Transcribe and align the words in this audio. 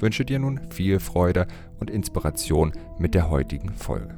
wünsche 0.00 0.24
dir 0.24 0.38
nun 0.38 0.60
viel 0.70 1.00
Freude 1.00 1.46
und 1.80 1.90
Inspiration 1.90 2.72
mit 2.98 3.14
der 3.14 3.30
heutigen 3.30 3.70
Folge. 3.70 4.16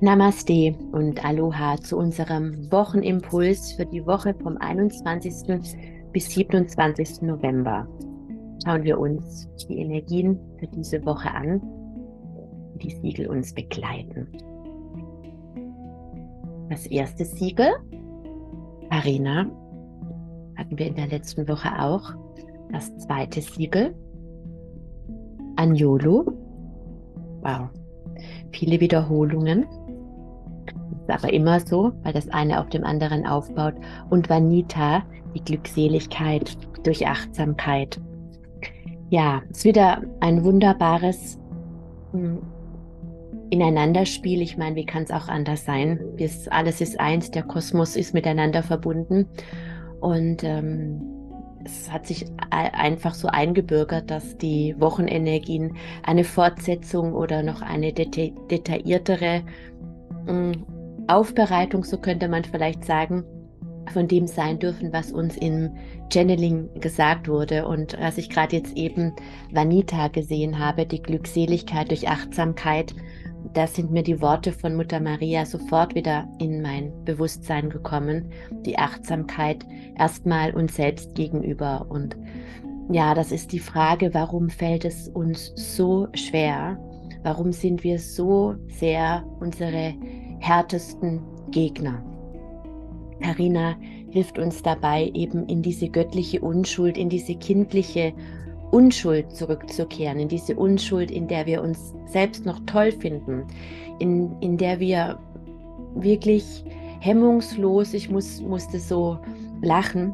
Namaste 0.00 0.74
und 0.92 1.24
Aloha 1.24 1.76
zu 1.76 1.96
unserem 1.96 2.70
Wochenimpuls 2.70 3.72
für 3.72 3.86
die 3.86 4.04
Woche 4.04 4.34
vom 4.34 4.56
21. 4.56 5.60
bis 6.12 6.30
27. 6.30 7.22
November. 7.22 7.88
Schauen 8.64 8.82
wir 8.82 8.98
uns 8.98 9.48
die 9.68 9.78
Energien 9.78 10.38
für 10.58 10.66
diese 10.66 11.04
Woche 11.06 11.30
an, 11.30 11.60
die 12.82 12.90
Siegel 12.90 13.28
uns 13.28 13.54
begleiten. 13.54 14.28
Das 16.70 16.86
erste 16.86 17.24
Siegel, 17.24 17.72
Arena, 18.90 19.46
hatten 20.56 20.78
wir 20.78 20.86
in 20.86 20.94
der 20.96 21.06
letzten 21.06 21.46
Woche 21.48 21.70
auch. 21.78 22.12
Das 22.72 22.96
zweite 22.98 23.40
Siegel. 23.40 23.94
Anjolo. 25.64 26.26
Wow. 27.40 27.70
Viele 28.52 28.80
Wiederholungen. 28.80 29.64
Ist 31.00 31.10
aber 31.10 31.32
immer 31.32 31.58
so, 31.60 31.92
weil 32.02 32.12
das 32.12 32.28
eine 32.28 32.60
auf 32.60 32.68
dem 32.68 32.84
anderen 32.84 33.26
aufbaut. 33.26 33.74
Und 34.10 34.28
Vanita, 34.28 35.02
die 35.34 35.42
Glückseligkeit 35.42 36.56
durch 36.82 37.06
Achtsamkeit. 37.06 37.98
Ja, 39.08 39.42
es 39.50 39.58
ist 39.58 39.64
wieder 39.64 40.02
ein 40.20 40.44
wunderbares 40.44 41.38
hm, 42.12 42.42
Ineinanderspiel. 43.48 44.42
Ich 44.42 44.58
meine, 44.58 44.76
wie 44.76 44.84
kann 44.84 45.04
es 45.04 45.10
auch 45.10 45.28
anders 45.28 45.64
sein? 45.64 45.98
alles 46.50 46.80
ist 46.82 47.00
eins, 47.00 47.30
der 47.30 47.42
Kosmos 47.42 47.96
ist 47.96 48.12
miteinander 48.12 48.62
verbunden. 48.62 49.28
Und 50.00 50.44
ähm, 50.44 51.00
es 51.64 51.90
hat 51.90 52.06
sich 52.06 52.26
einfach 52.50 53.14
so 53.14 53.28
eingebürgert, 53.28 54.10
dass 54.10 54.36
die 54.36 54.74
Wochenenergien 54.78 55.76
eine 56.02 56.24
Fortsetzung 56.24 57.14
oder 57.14 57.42
noch 57.42 57.62
eine 57.62 57.92
deta 57.92 58.30
detailliertere 58.50 59.42
äh, 60.26 60.52
Aufbereitung, 61.06 61.84
so 61.84 61.98
könnte 61.98 62.28
man 62.28 62.44
vielleicht 62.44 62.84
sagen, 62.84 63.24
von 63.92 64.08
dem 64.08 64.26
sein 64.26 64.58
dürfen, 64.58 64.92
was 64.92 65.12
uns 65.12 65.36
im 65.36 65.70
Channeling 66.12 66.68
gesagt 66.80 67.28
wurde. 67.28 67.66
Und 67.66 67.96
was 68.00 68.18
ich 68.18 68.30
gerade 68.30 68.56
jetzt 68.56 68.76
eben 68.76 69.12
Vanita 69.52 70.08
gesehen 70.08 70.58
habe, 70.58 70.86
die 70.86 71.02
Glückseligkeit 71.02 71.90
durch 71.90 72.08
Achtsamkeit, 72.08 72.94
da 73.52 73.66
sind 73.66 73.90
mir 73.90 74.02
die 74.02 74.20
Worte 74.20 74.52
von 74.52 74.74
Mutter 74.74 75.00
Maria 75.00 75.44
sofort 75.44 75.94
wieder 75.94 76.28
in 76.38 76.62
mein 76.62 77.04
Bewusstsein 77.04 77.68
gekommen. 77.68 78.30
Die 78.64 78.78
Achtsamkeit 78.78 79.64
erstmal 79.98 80.54
uns 80.54 80.76
selbst 80.76 81.14
gegenüber. 81.14 81.86
Und 81.88 82.16
ja, 82.90 83.14
das 83.14 83.32
ist 83.32 83.52
die 83.52 83.58
Frage, 83.58 84.14
warum 84.14 84.48
fällt 84.48 84.84
es 84.84 85.08
uns 85.08 85.52
so 85.56 86.08
schwer? 86.14 86.78
Warum 87.22 87.52
sind 87.52 87.84
wir 87.84 87.98
so 87.98 88.54
sehr 88.68 89.24
unsere 89.40 89.94
härtesten 90.40 91.20
Gegner? 91.50 92.02
Karina 93.20 93.76
hilft 94.10 94.38
uns 94.38 94.62
dabei, 94.62 95.10
eben 95.14 95.46
in 95.46 95.62
diese 95.62 95.88
göttliche 95.88 96.40
Unschuld, 96.40 96.98
in 96.98 97.08
diese 97.08 97.34
kindliche 97.34 98.12
Unschuld 98.74 99.30
zurückzukehren, 99.30 100.18
in 100.18 100.26
diese 100.26 100.56
Unschuld, 100.56 101.12
in 101.12 101.28
der 101.28 101.46
wir 101.46 101.62
uns 101.62 101.94
selbst 102.06 102.44
noch 102.44 102.58
toll 102.66 102.90
finden, 102.90 103.46
in, 104.00 104.34
in 104.40 104.56
der 104.56 104.80
wir 104.80 105.16
wirklich 105.94 106.64
hemmungslos, 106.98 107.94
ich 107.94 108.10
muss, 108.10 108.40
musste 108.40 108.80
so 108.80 109.20
lachen. 109.62 110.12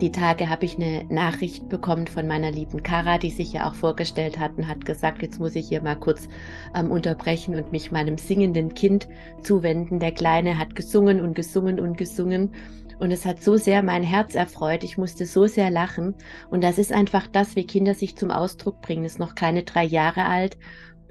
Die 0.00 0.12
Tage 0.12 0.48
habe 0.48 0.66
ich 0.66 0.76
eine 0.76 1.02
Nachricht 1.12 1.68
bekommen 1.68 2.06
von 2.06 2.28
meiner 2.28 2.52
lieben 2.52 2.84
Kara, 2.84 3.18
die 3.18 3.30
sich 3.30 3.52
ja 3.52 3.68
auch 3.68 3.74
vorgestellt 3.74 4.38
hat 4.38 4.52
und 4.56 4.68
hat 4.68 4.86
gesagt, 4.86 5.20
jetzt 5.22 5.40
muss 5.40 5.56
ich 5.56 5.66
hier 5.66 5.82
mal 5.82 5.96
kurz 5.96 6.28
ähm, 6.76 6.92
unterbrechen 6.92 7.56
und 7.56 7.72
mich 7.72 7.90
meinem 7.90 8.18
singenden 8.18 8.72
Kind 8.74 9.08
zuwenden. 9.42 9.98
Der 9.98 10.12
Kleine 10.12 10.58
hat 10.58 10.76
gesungen 10.76 11.20
und 11.20 11.34
gesungen 11.34 11.80
und 11.80 11.98
gesungen 11.98 12.52
und 12.98 13.12
es 13.12 13.24
hat 13.24 13.42
so 13.42 13.56
sehr 13.56 13.82
mein 13.82 14.02
Herz 14.02 14.34
erfreut. 14.34 14.82
Ich 14.82 14.98
musste 14.98 15.24
so 15.26 15.46
sehr 15.46 15.70
lachen. 15.70 16.16
Und 16.50 16.62
das 16.62 16.78
ist 16.78 16.92
einfach 16.92 17.26
das, 17.28 17.54
wie 17.56 17.66
Kinder 17.66 17.94
sich 17.94 18.16
zum 18.16 18.30
Ausdruck 18.30 18.80
bringen. 18.80 19.04
Ist 19.04 19.18
noch 19.18 19.34
keine 19.34 19.62
drei 19.62 19.84
Jahre 19.84 20.24
alt. 20.24 20.58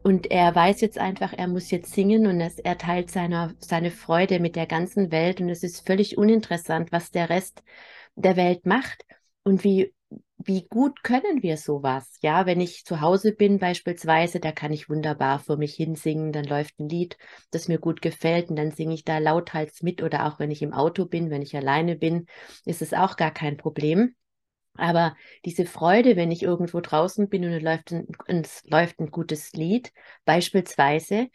Und 0.03 0.29
er 0.31 0.53
weiß 0.53 0.81
jetzt 0.81 0.97
einfach, 0.97 1.33
er 1.35 1.47
muss 1.47 1.71
jetzt 1.71 1.93
singen 1.93 2.27
und 2.27 2.39
es, 2.39 2.59
er 2.59 2.77
teilt 2.77 3.11
seine, 3.11 3.55
seine 3.59 3.91
Freude 3.91 4.39
mit 4.39 4.55
der 4.55 4.65
ganzen 4.65 5.11
Welt. 5.11 5.41
Und 5.41 5.49
es 5.49 5.63
ist 5.63 5.85
völlig 5.85 6.17
uninteressant, 6.17 6.91
was 6.91 7.11
der 7.11 7.29
Rest 7.29 7.63
der 8.15 8.35
Welt 8.35 8.65
macht 8.65 9.05
und 9.43 9.63
wie 9.63 9.93
wie 10.37 10.67
gut 10.67 11.03
können 11.03 11.41
wir 11.43 11.57
sowas? 11.57 12.17
Ja, 12.21 12.45
wenn 12.45 12.61
ich 12.61 12.85
zu 12.85 13.01
Hause 13.01 13.33
bin 13.33 13.59
beispielsweise, 13.59 14.39
da 14.39 14.51
kann 14.51 14.71
ich 14.71 14.89
wunderbar 14.89 15.39
vor 15.39 15.57
mich 15.57 15.75
hinsingen, 15.75 16.31
dann 16.31 16.45
läuft 16.45 16.79
ein 16.79 16.89
Lied, 16.89 17.17
das 17.51 17.67
mir 17.67 17.79
gut 17.79 18.01
gefällt 18.01 18.49
und 18.49 18.55
dann 18.55 18.71
singe 18.71 18.93
ich 18.93 19.03
da 19.03 19.17
lauthals 19.17 19.81
mit 19.81 20.03
oder 20.03 20.25
auch 20.27 20.39
wenn 20.39 20.51
ich 20.51 20.61
im 20.61 20.73
Auto 20.73 21.05
bin, 21.05 21.29
wenn 21.31 21.41
ich 21.41 21.55
alleine 21.57 21.95
bin, 21.95 22.27
ist 22.65 22.81
es 22.81 22.93
auch 22.93 23.17
gar 23.17 23.31
kein 23.31 23.57
Problem. 23.57 24.15
Aber 24.75 25.15
diese 25.45 25.65
Freude, 25.65 26.15
wenn 26.15 26.31
ich 26.31 26.43
irgendwo 26.43 26.81
draußen 26.81 27.29
bin 27.29 27.45
und 27.45 27.61
läuft 27.61 27.91
ein, 27.91 28.07
es 28.27 28.63
läuft 28.65 28.99
ein 28.99 29.11
gutes 29.11 29.53
Lied, 29.53 29.91
beispielsweise, 30.25 31.29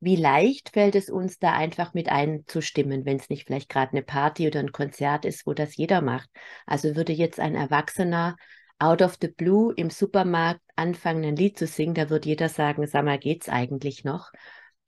wie 0.00 0.16
leicht 0.16 0.70
fällt 0.70 0.94
es 0.94 1.10
uns 1.10 1.38
da 1.38 1.52
einfach 1.52 1.94
mit 1.94 2.08
einzustimmen, 2.08 3.04
wenn 3.04 3.18
es 3.18 3.28
nicht 3.28 3.46
vielleicht 3.46 3.68
gerade 3.68 3.92
eine 3.92 4.02
Party 4.02 4.46
oder 4.46 4.60
ein 4.60 4.72
Konzert 4.72 5.24
ist, 5.24 5.46
wo 5.46 5.52
das 5.52 5.76
jeder 5.76 6.00
macht. 6.00 6.30
Also 6.66 6.96
würde 6.96 7.12
jetzt 7.12 7.38
ein 7.38 7.54
Erwachsener 7.54 8.36
out 8.78 9.02
of 9.02 9.18
the 9.20 9.28
blue 9.28 9.74
im 9.74 9.90
Supermarkt 9.90 10.62
anfangen, 10.74 11.24
ein 11.24 11.36
Lied 11.36 11.58
zu 11.58 11.66
singen, 11.66 11.94
da 11.94 12.08
würde 12.08 12.28
jeder 12.28 12.48
sagen, 12.48 12.86
sag 12.86 13.04
mal, 13.04 13.18
geht's 13.18 13.48
eigentlich 13.48 14.04
noch? 14.04 14.32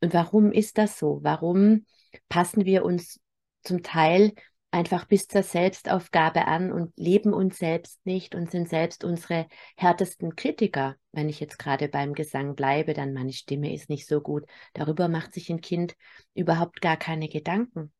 Und 0.00 0.14
warum 0.14 0.50
ist 0.50 0.78
das 0.78 0.98
so? 0.98 1.20
Warum 1.22 1.84
passen 2.28 2.64
wir 2.64 2.84
uns 2.84 3.20
zum 3.62 3.82
Teil 3.82 4.32
einfach 4.72 5.04
bis 5.04 5.28
zur 5.28 5.42
Selbstaufgabe 5.42 6.46
an 6.46 6.72
und 6.72 6.92
leben 6.96 7.32
uns 7.32 7.58
selbst 7.58 8.04
nicht 8.04 8.34
und 8.34 8.50
sind 8.50 8.68
selbst 8.68 9.04
unsere 9.04 9.46
härtesten 9.76 10.34
Kritiker. 10.34 10.96
Wenn 11.12 11.28
ich 11.28 11.40
jetzt 11.40 11.58
gerade 11.58 11.88
beim 11.88 12.14
Gesang 12.14 12.54
bleibe, 12.56 12.94
dann 12.94 13.12
meine 13.12 13.32
Stimme 13.32 13.72
ist 13.72 13.90
nicht 13.90 14.08
so 14.08 14.20
gut. 14.20 14.44
Darüber 14.72 15.08
macht 15.08 15.34
sich 15.34 15.50
ein 15.50 15.60
Kind 15.60 15.94
überhaupt 16.34 16.80
gar 16.80 16.96
keine 16.96 17.28
Gedanken. 17.28 17.92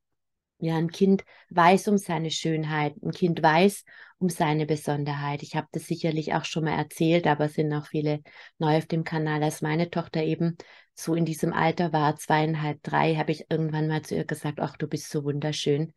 Ja, 0.59 0.77
ein 0.77 0.91
Kind 0.91 1.25
weiß 1.50 1.88
um 1.88 1.99
seine 1.99 2.31
Schönheit, 2.31 2.94
ein 3.03 3.10
Kind 3.10 3.43
weiß 3.43 3.84
um 4.19 4.28
seine 4.28 4.65
Besonderheit. 4.65 5.43
Ich 5.43 5.56
habe 5.56 5.66
das 5.72 5.87
sicherlich 5.87 6.34
auch 6.34 6.44
schon 6.44 6.65
mal 6.65 6.78
erzählt, 6.78 7.27
aber 7.27 7.47
es 7.47 7.54
sind 7.54 7.72
auch 7.72 7.87
viele 7.89 8.22
neu 8.59 8.78
auf 8.78 8.87
dem 8.87 9.03
Kanal. 9.03 9.43
Als 9.43 9.60
meine 9.60 9.91
Tochter 9.91 10.22
eben 10.22 10.56
so 10.94 11.15
in 11.15 11.25
diesem 11.25 11.53
Alter 11.53 11.93
war, 11.93 12.16
zweieinhalb, 12.16 12.81
drei, 12.83 13.16
habe 13.16 13.33
ich 13.33 13.47
irgendwann 13.50 13.89
mal 13.89 14.03
zu 14.03 14.15
ihr 14.15 14.25
gesagt, 14.25 14.60
ach, 14.60 14.77
du 14.77 14.87
bist 14.87 15.10
so 15.10 15.25
wunderschön. 15.25 15.92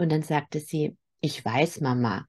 Und 0.00 0.10
dann 0.10 0.22
sagte 0.22 0.60
sie, 0.60 0.96
ich 1.20 1.44
weiß, 1.44 1.82
Mama. 1.82 2.26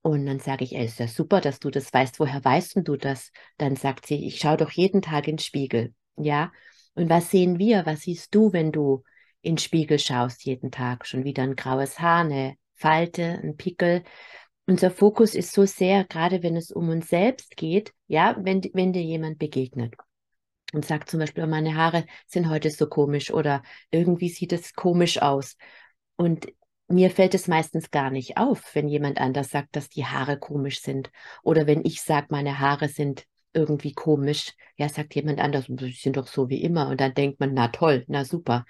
Und 0.00 0.24
dann 0.24 0.38
sage 0.38 0.64
ich, 0.64 0.74
es 0.74 0.92
ist 0.92 1.00
ja 1.00 1.06
super, 1.06 1.42
dass 1.42 1.60
du 1.60 1.68
das 1.68 1.92
weißt. 1.92 2.18
Woher 2.18 2.42
weißt 2.42 2.78
du 2.82 2.96
das? 2.96 3.30
Dann 3.58 3.76
sagt 3.76 4.06
sie, 4.06 4.26
ich 4.26 4.38
schaue 4.38 4.56
doch 4.56 4.70
jeden 4.70 5.02
Tag 5.02 5.28
in 5.28 5.36
den 5.36 5.38
Spiegel. 5.42 5.92
Ja. 6.16 6.50
Und 6.94 7.10
was 7.10 7.30
sehen 7.30 7.58
wir? 7.58 7.84
Was 7.84 8.02
siehst 8.02 8.34
du, 8.34 8.54
wenn 8.54 8.72
du 8.72 9.04
in 9.42 9.56
den 9.56 9.58
Spiegel 9.58 9.98
schaust 9.98 10.46
jeden 10.46 10.70
Tag? 10.70 11.06
Schon 11.06 11.24
wieder 11.24 11.42
ein 11.42 11.56
graues 11.56 12.00
Haar, 12.00 12.20
eine 12.24 12.54
Falte, 12.74 13.38
ein 13.42 13.58
Pickel. 13.58 14.02
Unser 14.64 14.90
Fokus 14.90 15.34
ist 15.34 15.52
so 15.52 15.66
sehr, 15.66 16.04
gerade 16.04 16.42
wenn 16.42 16.56
es 16.56 16.72
um 16.72 16.88
uns 16.88 17.10
selbst 17.10 17.54
geht, 17.58 17.92
ja, 18.06 18.34
wenn, 18.40 18.62
wenn 18.72 18.94
dir 18.94 19.02
jemand 19.02 19.38
begegnet 19.38 19.94
und 20.72 20.86
sagt 20.86 21.10
zum 21.10 21.20
Beispiel, 21.20 21.44
oh, 21.44 21.48
meine 21.48 21.74
Haare 21.74 22.06
sind 22.26 22.48
heute 22.48 22.70
so 22.70 22.86
komisch 22.86 23.30
oder 23.30 23.62
irgendwie 23.90 24.30
sieht 24.30 24.54
es 24.54 24.72
komisch 24.72 25.20
aus. 25.20 25.58
Und 26.16 26.46
mir 26.90 27.10
fällt 27.10 27.34
es 27.34 27.48
meistens 27.48 27.90
gar 27.90 28.10
nicht 28.10 28.36
auf, 28.36 28.74
wenn 28.74 28.88
jemand 28.88 29.20
anders 29.20 29.50
sagt, 29.50 29.76
dass 29.76 29.88
die 29.88 30.06
Haare 30.06 30.38
komisch 30.38 30.80
sind. 30.80 31.10
Oder 31.42 31.66
wenn 31.66 31.84
ich 31.84 32.02
sage, 32.02 32.26
meine 32.30 32.58
Haare 32.58 32.88
sind 32.88 33.24
irgendwie 33.52 33.92
komisch. 33.92 34.54
Ja, 34.76 34.88
sagt 34.88 35.14
jemand 35.14 35.40
anders, 35.40 35.66
die 35.68 35.92
sind 35.92 36.16
doch 36.16 36.26
so 36.26 36.48
wie 36.48 36.62
immer. 36.62 36.88
Und 36.88 37.00
dann 37.00 37.14
denkt 37.14 37.40
man, 37.40 37.54
na 37.54 37.68
toll, 37.68 38.04
na 38.08 38.24
super. 38.24 38.64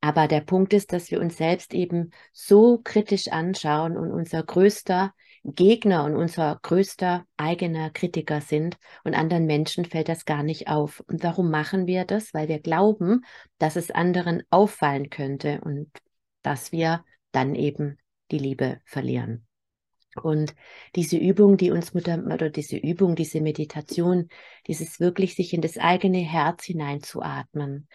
Aber 0.00 0.28
der 0.28 0.40
Punkt 0.40 0.72
ist, 0.72 0.92
dass 0.92 1.10
wir 1.10 1.20
uns 1.20 1.36
selbst 1.36 1.74
eben 1.74 2.10
so 2.32 2.78
kritisch 2.84 3.28
anschauen 3.28 3.96
und 3.96 4.12
unser 4.12 4.42
größter 4.42 5.14
Gegner 5.42 6.04
und 6.04 6.16
unser 6.16 6.58
größter 6.60 7.24
eigener 7.36 7.90
Kritiker 7.90 8.40
sind 8.40 8.78
und 9.04 9.14
anderen 9.14 9.46
Menschen 9.46 9.84
fällt 9.84 10.08
das 10.08 10.24
gar 10.24 10.42
nicht 10.42 10.68
auf. 10.68 11.02
Und 11.06 11.22
warum 11.22 11.50
machen 11.50 11.86
wir 11.86 12.04
das? 12.04 12.34
Weil 12.34 12.48
wir 12.48 12.60
glauben, 12.60 13.24
dass 13.58 13.76
es 13.76 13.90
anderen 13.90 14.42
auffallen 14.50 15.08
könnte 15.08 15.60
und 15.62 15.90
dass 16.42 16.72
wir 16.72 17.04
dann 17.36 17.54
eben 17.54 17.98
die 18.30 18.38
Liebe 18.38 18.80
verlieren. 18.84 19.46
Und 20.22 20.54
diese 20.94 21.18
Übung, 21.18 21.58
die 21.58 21.70
uns 21.70 21.92
Mutter, 21.92 22.18
oder 22.24 22.48
diese 22.48 22.76
Übung, 22.76 23.16
diese 23.16 23.40
Meditation, 23.40 24.28
dieses 24.66 24.98
wirklich 24.98 25.36
sich 25.36 25.52
in 25.52 25.60
das 25.60 25.76
eigene 25.76 26.18
Herz 26.18 26.64
hineinzuatmen 26.64 27.88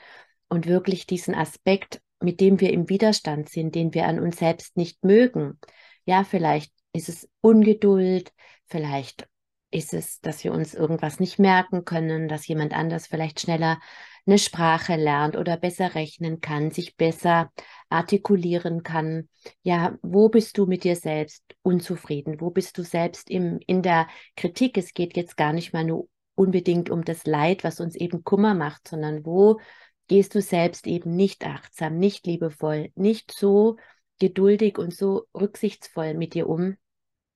und 0.48 0.68
wirklich 0.68 1.08
diesen 1.08 1.34
Aspekt, 1.34 2.02
mit 2.20 2.40
dem 2.40 2.60
wir 2.62 2.72
im 2.72 2.90
Widerstand 2.90 3.50
sind, 3.50 3.74
den 3.74 3.94
wir 3.96 4.06
an 4.06 4.20
uns 4.20 4.38
selbst 4.38 4.78
nicht 4.78 5.04
mögen. 5.04 5.60
Ja, 6.06 6.24
vielleicht 6.24 6.72
ist 6.94 7.10
es 7.10 7.28
Ungeduld, 7.42 8.32
vielleicht 8.68 9.28
ist 9.72 9.94
es, 9.94 10.20
dass 10.22 10.44
wir 10.44 10.52
uns 10.52 10.76
irgendwas 10.76 11.20
nicht 11.20 11.40
merken 11.40 11.86
können, 11.86 12.28
dass 12.28 12.48
jemand 12.48 12.74
anders 12.74 13.08
vielleicht 13.08 13.40
schneller 13.40 13.80
eine 14.28 14.38
Sprache 14.38 14.98
lernt 14.98 15.36
oder 15.36 15.58
besser 15.58 15.96
rechnen 15.96 16.42
kann, 16.42 16.72
sich 16.72 16.96
besser 16.98 17.52
artikulieren 17.92 18.84
kann. 18.84 19.30
Ja, 19.64 19.98
wo 20.02 20.30
bist 20.30 20.58
du 20.58 20.66
mit 20.66 20.84
dir 20.84 20.96
selbst 20.96 21.44
unzufrieden? 21.62 22.40
Wo 22.40 22.50
bist 22.50 22.78
du 22.78 22.84
selbst 22.84 23.30
im, 23.30 23.60
in 23.68 23.82
der 23.82 24.08
Kritik? 24.36 24.78
Es 24.78 24.94
geht 24.94 25.18
jetzt 25.18 25.38
gar 25.38 25.54
nicht 25.54 25.74
mal 25.74 25.84
nur 25.84 26.08
unbedingt 26.36 26.90
um 26.90 27.04
das 27.04 27.26
Leid, 27.26 27.64
was 27.64 27.80
uns 27.80 27.96
eben 27.96 28.24
Kummer 28.24 28.54
macht, 28.54 28.88
sondern 28.88 29.26
wo 29.26 29.60
gehst 30.08 30.36
du 30.36 30.42
selbst 30.42 30.88
eben 30.88 31.16
nicht 31.16 31.46
achtsam, 31.46 31.98
nicht 31.98 32.26
liebevoll, 32.26 32.92
nicht 32.96 33.32
so 33.32 33.78
geduldig 34.20 34.78
und 34.78 34.94
so 34.94 35.26
rücksichtsvoll 35.34 36.14
mit 36.14 36.34
dir 36.34 36.48
um, 36.48 36.78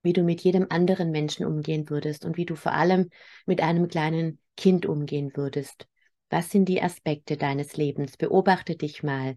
wie 0.02 0.12
du 0.12 0.22
mit 0.22 0.40
jedem 0.42 0.66
anderen 0.70 1.10
Menschen 1.10 1.46
umgehen 1.46 1.90
würdest 1.90 2.24
und 2.24 2.36
wie 2.36 2.46
du 2.46 2.54
vor 2.54 2.72
allem 2.72 3.10
mit 3.44 3.60
einem 3.62 3.88
kleinen 3.88 4.38
Kind 4.56 4.86
umgehen 4.86 5.32
würdest. 5.34 5.86
Was 6.30 6.50
sind 6.50 6.66
die 6.68 6.82
Aspekte 6.82 7.36
deines 7.36 7.76
Lebens? 7.76 8.16
Beobachte 8.16 8.76
dich 8.76 9.02
mal. 9.02 9.36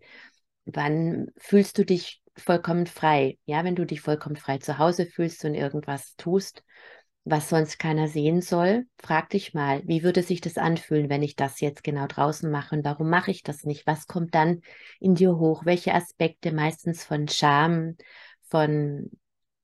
Wann 0.73 1.27
fühlst 1.37 1.77
du 1.77 1.85
dich 1.85 2.21
vollkommen 2.37 2.87
frei? 2.87 3.37
Ja, 3.45 3.63
wenn 3.63 3.75
du 3.75 3.85
dich 3.85 4.01
vollkommen 4.01 4.35
frei 4.35 4.57
zu 4.59 4.77
Hause 4.77 5.05
fühlst 5.05 5.43
und 5.45 5.55
irgendwas 5.55 6.15
tust, 6.15 6.63
was 7.25 7.49
sonst 7.49 7.77
keiner 7.79 8.07
sehen 8.07 8.41
soll, 8.41 8.85
frag 8.97 9.29
dich 9.29 9.53
mal, 9.53 9.81
wie 9.85 10.03
würde 10.03 10.23
sich 10.23 10.41
das 10.41 10.57
anfühlen, 10.57 11.09
wenn 11.09 11.21
ich 11.21 11.35
das 11.35 11.59
jetzt 11.59 11.83
genau 11.83 12.07
draußen 12.07 12.49
mache 12.49 12.75
und 12.75 12.85
warum 12.85 13.09
mache 13.09 13.31
ich 13.31 13.43
das 13.43 13.65
nicht? 13.65 13.85
Was 13.85 14.07
kommt 14.07 14.33
dann 14.33 14.61
in 14.99 15.15
dir 15.15 15.37
hoch? 15.37 15.65
Welche 15.65 15.93
Aspekte 15.93 16.51
meistens 16.51 17.03
von 17.03 17.27
Scham, 17.27 17.97
von 18.49 19.11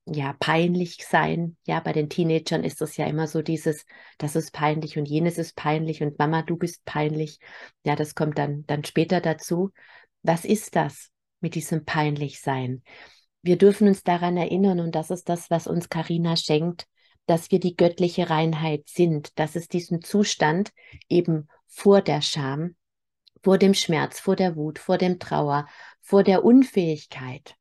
ja, 0.08 0.34
peinlich 0.38 1.04
sein. 1.04 1.56
Ja, 1.66 1.80
bei 1.80 1.92
den 1.92 2.08
Teenagern 2.08 2.62
ist 2.62 2.80
das 2.80 2.96
ja 2.96 3.06
immer 3.06 3.26
so 3.26 3.42
dieses, 3.42 3.84
das 4.18 4.36
ist 4.36 4.52
peinlich 4.52 4.96
und 4.98 5.06
jenes 5.06 5.36
ist 5.38 5.56
peinlich 5.56 6.02
und 6.02 6.18
Mama, 6.18 6.42
du 6.42 6.56
bist 6.56 6.84
peinlich. 6.84 7.40
Ja, 7.84 7.96
das 7.96 8.14
kommt 8.14 8.38
dann, 8.38 8.64
dann 8.66 8.84
später 8.84 9.20
dazu. 9.20 9.72
Was 10.26 10.44
ist 10.44 10.74
das 10.74 11.12
mit 11.40 11.54
diesem 11.54 11.84
peinlich 11.84 12.40
sein? 12.40 12.82
Wir 13.42 13.56
dürfen 13.56 13.86
uns 13.86 14.02
daran 14.02 14.36
erinnern 14.36 14.80
und 14.80 14.96
das 14.96 15.12
ist 15.12 15.28
das, 15.28 15.50
was 15.50 15.68
uns 15.68 15.88
Karina 15.88 16.36
schenkt, 16.36 16.88
dass 17.26 17.52
wir 17.52 17.60
die 17.60 17.76
göttliche 17.76 18.28
Reinheit 18.28 18.88
sind, 18.88 19.38
dass 19.38 19.54
es 19.54 19.68
diesen 19.68 20.02
Zustand 20.02 20.72
eben 21.08 21.46
vor 21.68 22.02
der 22.02 22.22
Scham, 22.22 22.74
vor 23.44 23.56
dem 23.56 23.72
Schmerz, 23.72 24.18
vor 24.18 24.34
der 24.34 24.56
Wut, 24.56 24.80
vor 24.80 24.98
dem 24.98 25.20
Trauer, 25.20 25.68
vor 26.00 26.24
der 26.24 26.44
Unfähigkeit, 26.44 27.54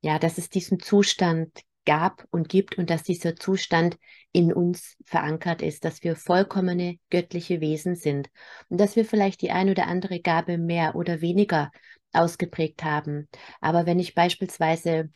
ja, 0.00 0.18
dass 0.18 0.36
es 0.36 0.48
diesen 0.48 0.80
Zustand 0.80 1.60
gab 1.86 2.26
und 2.30 2.48
gibt 2.48 2.76
und 2.76 2.90
dass 2.90 3.04
dieser 3.04 3.36
Zustand 3.36 3.98
in 4.32 4.52
uns 4.52 4.96
verankert 5.04 5.62
ist, 5.62 5.84
dass 5.84 6.02
wir 6.02 6.16
vollkommene 6.16 6.98
göttliche 7.08 7.60
Wesen 7.60 7.94
sind. 7.94 8.28
Und 8.68 8.80
dass 8.80 8.96
wir 8.96 9.04
vielleicht 9.04 9.42
die 9.42 9.50
ein 9.50 9.70
oder 9.70 9.86
andere 9.86 10.20
Gabe 10.20 10.58
mehr 10.58 10.94
oder 10.94 11.20
weniger 11.20 11.70
ausgeprägt 12.12 12.84
haben. 12.84 13.28
Aber 13.60 13.86
wenn 13.86 13.98
ich 13.98 14.14
beispielsweise 14.14 15.10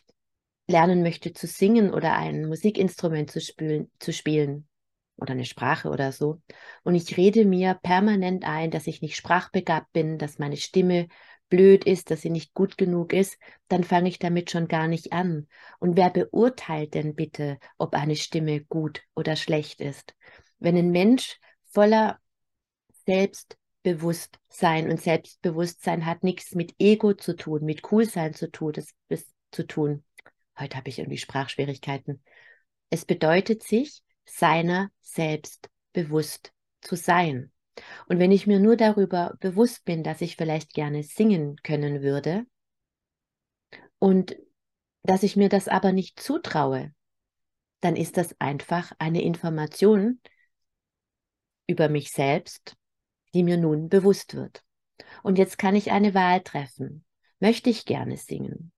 lernen 0.67 1.03
möchte 1.03 1.33
zu 1.33 1.47
singen 1.47 1.93
oder 1.93 2.13
ein 2.15 2.45
Musikinstrument 2.45 3.31
zu 3.31 3.39
spielen, 3.41 3.91
zu 3.99 4.13
spielen 4.13 4.67
oder 5.17 5.33
eine 5.33 5.45
Sprache 5.45 5.89
oder 5.89 6.11
so, 6.11 6.41
und 6.83 6.95
ich 6.95 7.17
rede 7.17 7.45
mir 7.45 7.75
permanent 7.75 8.45
ein, 8.45 8.71
dass 8.71 8.87
ich 8.87 9.01
nicht 9.01 9.15
sprachbegabt 9.15 9.91
bin, 9.93 10.17
dass 10.17 10.39
meine 10.39 10.57
Stimme 10.57 11.07
blöd 11.49 11.85
ist, 11.85 12.09
dass 12.09 12.21
sie 12.21 12.31
nicht 12.31 12.53
gut 12.53 12.77
genug 12.77 13.13
ist, 13.13 13.37
dann 13.67 13.83
fange 13.83 14.09
ich 14.09 14.19
damit 14.19 14.49
schon 14.49 14.67
gar 14.67 14.87
nicht 14.87 15.13
an. 15.13 15.47
Und 15.79 15.95
wer 15.95 16.09
beurteilt 16.09 16.95
denn 16.95 17.15
bitte, 17.15 17.59
ob 17.77 17.93
eine 17.93 18.15
Stimme 18.15 18.61
gut 18.65 19.03
oder 19.15 19.35
schlecht 19.35 19.79
ist? 19.79 20.15
Wenn 20.57 20.75
ein 20.75 20.91
Mensch 20.91 21.39
voller 21.71 22.19
Selbstbewusstsein 23.85 24.89
und 24.89 24.99
Selbstbewusstsein 24.99 26.07
hat 26.07 26.23
nichts 26.23 26.55
mit 26.55 26.73
Ego 26.79 27.13
zu 27.13 27.35
tun, 27.35 27.63
mit 27.63 27.83
Coolsein 27.83 28.33
zu 28.33 28.49
tun, 28.49 28.73
das 28.73 28.87
ist 29.09 29.31
zu 29.51 29.67
tun. 29.67 30.03
Heute 30.59 30.77
habe 30.77 30.89
ich 30.89 30.97
irgendwie 30.97 31.19
Sprachschwierigkeiten. 31.19 32.23
Es 32.89 33.05
bedeutet 33.05 33.61
sich, 33.61 34.01
seiner 34.25 34.89
selbst 35.01 35.69
bewusst 35.93 36.51
zu 36.81 36.95
sein. 36.95 37.51
Und 38.07 38.17
wenn 38.17 38.31
ich 38.31 38.47
mir 38.47 38.59
nur 38.59 38.75
darüber 38.75 39.35
bewusst 39.39 39.85
bin, 39.85 40.03
dass 40.03 40.21
ich 40.21 40.35
vielleicht 40.35 40.73
gerne 40.73 41.03
singen 41.03 41.57
können 41.57 42.01
würde 42.01 42.47
und 43.99 44.35
dass 45.03 45.21
ich 45.21 45.35
mir 45.35 45.49
das 45.49 45.67
aber 45.67 45.91
nicht 45.91 46.19
zutraue, 46.19 46.91
dann 47.81 47.95
ist 47.95 48.17
das 48.17 48.35
einfach 48.39 48.93
eine 48.97 49.21
Information 49.21 50.19
über 51.67 51.87
mich 51.87 52.11
selbst, 52.11 52.75
die 53.35 53.43
mir 53.43 53.57
nun 53.57 53.89
bewusst 53.89 54.33
wird. 54.33 54.63
Und 55.21 55.37
jetzt 55.37 55.57
kann 55.57 55.75
ich 55.75 55.91
eine 55.91 56.13
Wahl 56.13 56.41
treffen. 56.41 57.05
Möchte 57.39 57.69
ich 57.69 57.85
gerne 57.85 58.17
singen? 58.17 58.71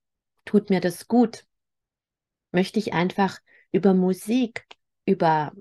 Tut 0.45 0.69
mir 0.71 0.81
das 0.81 1.07
gut? 1.07 1.45
Möchte 2.51 2.80
ich 2.80 2.94
einfach 2.94 3.38
über 3.71 3.94
Musik, 3.94 4.65
über 5.06 5.54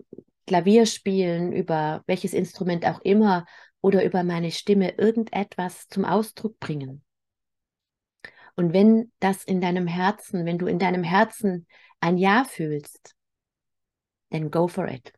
Klavier 0.46 0.86
spielen, 0.86 1.52
über 1.52 2.02
welches 2.06 2.32
Instrument 2.32 2.86
auch 2.86 3.00
immer 3.00 3.44
oder 3.82 4.02
über 4.02 4.24
meine 4.24 4.50
Stimme 4.50 4.92
irgendetwas 4.92 5.88
zum 5.88 6.06
Ausdruck 6.06 6.58
bringen. 6.58 7.04
Und 8.54 8.72
wenn 8.72 9.12
das 9.18 9.44
in 9.44 9.60
deinem 9.60 9.86
Herzen, 9.86 10.46
wenn 10.46 10.56
du 10.56 10.66
in 10.66 10.78
deinem 10.78 11.02
Herzen 11.02 11.66
ein 12.00 12.16
Ja 12.16 12.44
fühlst, 12.44 13.14
then 14.30 14.50
go 14.50 14.68
for 14.68 14.88
it. 14.88 15.12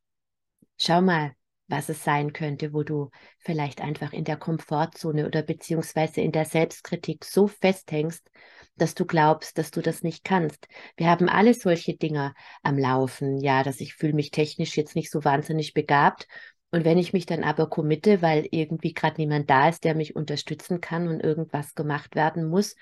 Schau 0.78 1.00
mal, 1.00 1.32
was 1.68 1.88
es 1.88 2.02
sein 2.02 2.32
könnte, 2.32 2.72
wo 2.72 2.82
du 2.82 3.10
vielleicht 3.38 3.80
einfach 3.80 4.12
in 4.12 4.24
der 4.24 4.36
Komfortzone 4.36 5.26
oder 5.26 5.42
beziehungsweise 5.42 6.20
in 6.20 6.32
der 6.32 6.44
Selbstkritik 6.44 7.24
so 7.24 7.46
festhängst, 7.46 8.28
dass 8.76 8.94
du 8.94 9.04
glaubst, 9.04 9.58
dass 9.58 9.70
du 9.70 9.80
das 9.82 10.02
nicht 10.02 10.24
kannst. 10.24 10.66
Wir 10.96 11.08
haben 11.08 11.28
alle 11.28 11.54
solche 11.54 11.96
Dinge 11.96 12.34
am 12.62 12.78
Laufen. 12.78 13.38
Ja, 13.38 13.62
dass 13.62 13.80
ich 13.80 13.94
fühle 13.94 14.14
mich 14.14 14.30
technisch 14.30 14.76
jetzt 14.76 14.96
nicht 14.96 15.10
so 15.10 15.24
wahnsinnig 15.24 15.74
begabt. 15.74 16.26
Und 16.70 16.84
wenn 16.84 16.98
ich 16.98 17.12
mich 17.12 17.26
dann 17.26 17.44
aber 17.44 17.68
committe, 17.68 18.22
weil 18.22 18.46
irgendwie 18.50 18.92
gerade 18.92 19.16
niemand 19.18 19.48
da 19.48 19.68
ist, 19.68 19.84
der 19.84 19.94
mich 19.94 20.16
unterstützen 20.16 20.80
kann 20.80 21.08
und 21.08 21.20
irgendwas 21.20 21.74
gemacht 21.74 22.14
werden 22.14 22.48
muss, 22.48 22.74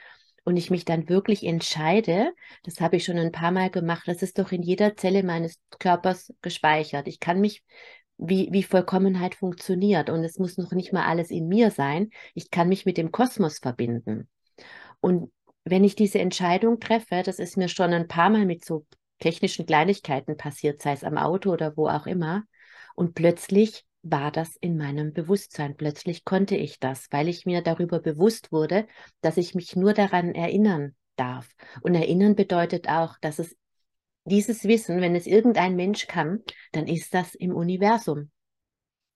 und 0.47 0.57
ich 0.57 0.71
mich 0.71 0.85
dann 0.85 1.09
wirklich 1.09 1.43
entscheide, 1.43 2.33
das 2.62 2.81
habe 2.81 2.97
ich 2.97 3.05
schon 3.05 3.19
ein 3.19 3.33
paar 3.33 3.50
Mal 3.50 3.69
gemacht, 3.69 4.05
das 4.07 4.23
ist 4.23 4.38
doch 4.38 4.52
in 4.52 4.62
jeder 4.62 4.97
Zelle 4.97 5.25
meines 5.25 5.59
Körpers 5.81 6.33
gespeichert. 6.40 7.09
Ich 7.09 7.19
kann 7.19 7.40
mich, 7.40 7.64
wie, 8.18 8.49
wie 8.52 8.62
Vollkommenheit 8.62 9.35
funktioniert 9.35 10.11
und 10.11 10.25
es 10.25 10.38
muss 10.38 10.56
noch 10.56 10.73
nicht 10.73 10.92
mal 10.92 11.06
alles 11.06 11.30
in 11.30 11.49
mir 11.49 11.70
sein. 11.70 12.11
Ich 12.35 12.50
kann 12.50 12.68
mich 12.68 12.87
mit 12.87 12.96
dem 12.96 13.12
Kosmos 13.12 13.58
verbinden. 13.58 14.28
Und 15.00 15.30
wenn 15.64 15.85
ich 15.85 15.96
diese 15.96 16.18
Entscheidung 16.20 16.80
treffe, 16.80 17.23
das 17.25 17.38
ist 17.38 17.56
mir 17.56 17.68
schon 17.68 17.92
ein 17.92 18.08
paar 18.08 18.30
Mal 18.30 18.46
mit 18.46 18.64
so 18.64 18.87
technischen 19.18 19.66
Kleinigkeiten 19.66 20.37
passiert, 20.37 20.80
sei 20.80 20.92
es 20.92 21.04
am 21.04 21.18
Auto 21.18 21.52
oder 21.52 21.76
wo 21.76 21.88
auch 21.88 22.06
immer, 22.06 22.44
und 22.94 23.14
plötzlich 23.14 23.85
war 24.02 24.30
das 24.30 24.56
in 24.56 24.76
meinem 24.76 25.12
Bewusstsein. 25.12 25.76
Plötzlich 25.76 26.25
konnte 26.25 26.56
ich 26.56 26.78
das, 26.78 27.08
weil 27.11 27.28
ich 27.28 27.44
mir 27.44 27.61
darüber 27.61 28.00
bewusst 28.00 28.52
wurde, 28.52 28.87
dass 29.20 29.37
ich 29.37 29.54
mich 29.54 29.76
nur 29.76 29.92
daran 29.92 30.35
erinnern 30.35 30.94
darf. 31.16 31.49
Und 31.82 31.94
erinnern 31.94 32.37
bedeutet 32.37 32.88
auch, 32.88 33.18
dass 33.20 33.38
es 33.38 33.56
dieses 34.26 34.64
Wissen, 34.64 35.00
wenn 35.00 35.14
es 35.14 35.26
irgendein 35.26 35.76
Mensch 35.76 36.06
kann, 36.06 36.42
dann 36.73 36.87
ist 36.87 37.14
das 37.14 37.35
im 37.35 37.54
Universum. 37.54 38.30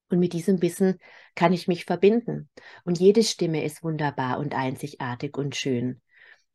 Und 0.09 0.19
mit 0.19 0.33
diesem 0.33 0.61
Wissen 0.61 0.99
kann 1.35 1.53
ich 1.53 1.67
mich 1.67 1.85
verbinden. 1.85 2.49
Und 2.83 2.99
jede 2.99 3.23
Stimme 3.23 3.63
ist 3.63 3.83
wunderbar 3.83 4.39
und 4.39 4.53
einzigartig 4.53 5.37
und 5.37 5.55
schön. 5.55 6.01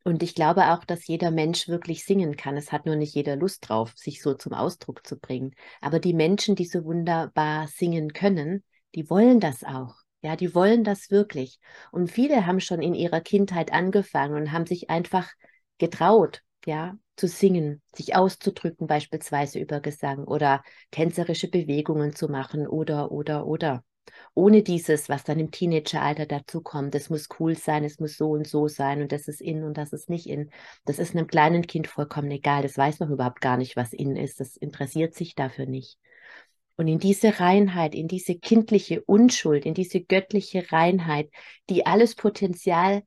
Und 0.03 0.23
ich 0.23 0.35
glaube 0.35 0.71
auch, 0.71 0.85
dass 0.85 1.07
jeder 1.07 1.31
Mensch 1.31 1.67
wirklich 1.67 2.05
singen 2.05 2.37
kann. 2.37 2.55
Es 2.55 2.71
hat 2.71 2.85
nur 2.85 2.95
nicht 2.95 3.15
jeder 3.15 3.35
Lust 3.35 3.67
drauf, 3.67 3.93
sich 3.95 4.21
so 4.21 4.35
zum 4.35 4.53
Ausdruck 4.53 5.05
zu 5.05 5.19
bringen. 5.19 5.53
Aber 5.81 5.99
die 5.99 6.13
Menschen, 6.13 6.55
die 6.55 6.65
so 6.65 6.85
wunderbar 6.85 7.67
singen 7.67 8.13
können, 8.13 8.63
die 8.95 9.09
wollen 9.09 9.39
das 9.39 9.63
auch. 9.63 9.95
Ja, 10.21 10.35
die 10.35 10.55
wollen 10.55 10.83
das 10.83 11.11
wirklich. 11.11 11.59
Und 11.91 12.11
viele 12.11 12.45
haben 12.45 12.59
schon 12.59 12.81
in 12.81 12.93
ihrer 12.93 13.21
Kindheit 13.21 13.73
angefangen 13.73 14.35
und 14.35 14.51
haben 14.51 14.65
sich 14.65 14.89
einfach 14.89 15.29
getraut 15.77 16.41
ja, 16.67 16.97
zu 17.15 17.27
singen, 17.27 17.81
sich 17.95 18.15
auszudrücken, 18.15 18.87
beispielsweise 18.87 19.57
über 19.59 19.79
Gesang 19.79 20.25
oder 20.25 20.63
tänzerische 20.91 21.49
Bewegungen 21.49 22.13
zu 22.13 22.27
machen 22.27 22.67
oder, 22.67 23.11
oder, 23.11 23.47
oder. 23.47 23.83
Ohne 24.33 24.63
dieses, 24.63 25.09
was 25.09 25.23
dann 25.23 25.39
im 25.39 25.51
Teenageralter 25.51 26.25
dazu 26.25 26.61
kommt, 26.61 26.93
es 26.95 27.09
muss 27.09 27.29
cool 27.39 27.55
sein, 27.55 27.83
es 27.83 27.99
muss 27.99 28.17
so 28.17 28.31
und 28.31 28.47
so 28.47 28.67
sein 28.67 29.01
und 29.01 29.11
das 29.11 29.27
ist 29.27 29.41
in 29.41 29.63
und 29.63 29.77
das 29.77 29.93
ist 29.93 30.09
nicht 30.09 30.27
in. 30.27 30.51
Das 30.85 30.99
ist 30.99 31.15
einem 31.15 31.27
kleinen 31.27 31.65
Kind 31.67 31.87
vollkommen 31.87 32.31
egal. 32.31 32.63
Das 32.63 32.77
weiß 32.77 32.99
noch 32.99 33.09
überhaupt 33.09 33.41
gar 33.41 33.57
nicht, 33.57 33.75
was 33.75 33.93
in 33.93 34.15
ist. 34.15 34.39
Das 34.39 34.57
interessiert 34.57 35.13
sich 35.13 35.35
dafür 35.35 35.65
nicht. 35.65 35.97
Und 36.75 36.87
in 36.87 36.99
diese 36.99 37.39
Reinheit, 37.39 37.95
in 37.95 38.07
diese 38.07 38.35
kindliche 38.35 39.01
Unschuld, 39.03 39.65
in 39.65 39.73
diese 39.73 40.01
göttliche 40.01 40.71
Reinheit, 40.71 41.29
die 41.69 41.85
alles 41.85 42.13
Potenzial, 42.15 43.03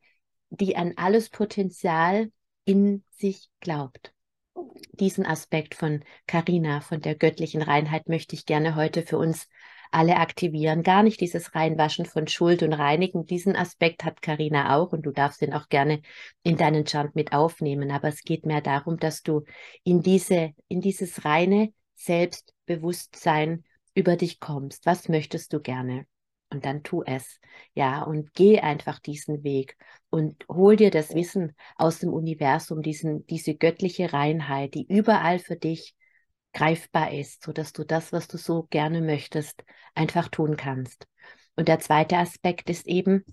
die 0.49 0.77
an 0.77 0.95
alles 0.97 1.29
Potenzial 1.29 2.31
in 2.71 3.03
sich 3.11 3.49
glaubt. 3.59 4.15
Diesen 4.93 5.27
Aspekt 5.27 5.75
von 5.75 6.05
Karina, 6.29 6.81
von 6.81 7.01
der 7.01 7.17
göttlichen 7.17 7.63
Reinheit 7.63 8.09
möchte 8.09 8.37
ich 8.37 8.47
gerne 8.47 8.77
heute 8.77 9.03
für 9.03 9.19
uns 9.19 9.49
alle 9.91 10.19
aktivieren. 10.19 10.85
Gar 10.85 11.03
nicht 11.03 11.21
dieses 11.21 11.57
Reinwaschen 11.57 12.07
von 12.07 12.29
Schuld 12.29 12.63
und 12.63 12.73
Reinigen. 12.73 13.27
Diesen 13.27 13.57
Aspekt 13.57 14.05
hat 14.05 14.23
Karina 14.23 14.77
auch 14.77 14.93
und 14.93 15.03
du 15.03 15.11
darfst 15.11 15.41
den 15.41 15.53
auch 15.53 15.69
gerne 15.69 16.01
in 16.45 16.57
deinen 16.57 16.85
Chant 16.85 17.17
mit 17.17 17.33
aufnehmen. 17.33 17.91
Aber 17.91 18.07
es 18.07 18.23
geht 18.23 18.47
mehr 18.47 18.61
darum, 18.61 18.99
dass 18.99 19.25
du 19.25 19.43
in 19.83 20.01
diese, 20.01 20.53
in 20.69 20.81
dieses 20.81 21.25
reine 21.25 21.73
Selbstbewusstsein 21.97 23.65
über 23.95 24.15
dich 24.15 24.39
kommst. 24.39 24.87
Was 24.87 25.09
möchtest 25.09 25.53
du 25.53 25.61
gerne? 25.61 26.07
Und 26.51 26.65
dann 26.65 26.83
tu 26.83 27.03
es. 27.05 27.41
Ja, 27.75 28.03
und 28.03 28.35
geh 28.35 28.61
einfach 28.61 28.99
diesen 28.99 29.45
Weg 29.45 29.77
und 30.11 30.45
hol 30.49 30.77
dir 30.77 30.91
das 30.91 31.15
Wissen 31.15 31.55
aus 31.77 32.01
dem 32.01 32.13
Universum, 32.13 32.83
diesen, 32.83 33.25
diese 33.27 33.55
göttliche 33.55 34.13
Reinheit, 34.13 34.75
die 34.75 34.87
überall 34.87 35.39
für 35.39 35.57
dich 35.57 35.95
greifbar 36.53 37.13
ist, 37.13 37.45
so 37.45 37.53
dass 37.53 37.73
du 37.73 37.85
das, 37.85 38.13
was 38.13 38.27
du 38.27 38.37
so 38.37 38.65
gerne 38.71 39.01
möchtest, 39.01 39.63
einfach 39.95 40.29
tun 40.29 40.57
kannst. 40.57 41.07
Und 41.57 41.69
der 41.69 41.79
zweite 41.79 42.17
Aspekt 42.17 42.69
ist 42.71 42.87
eben, 42.87 43.25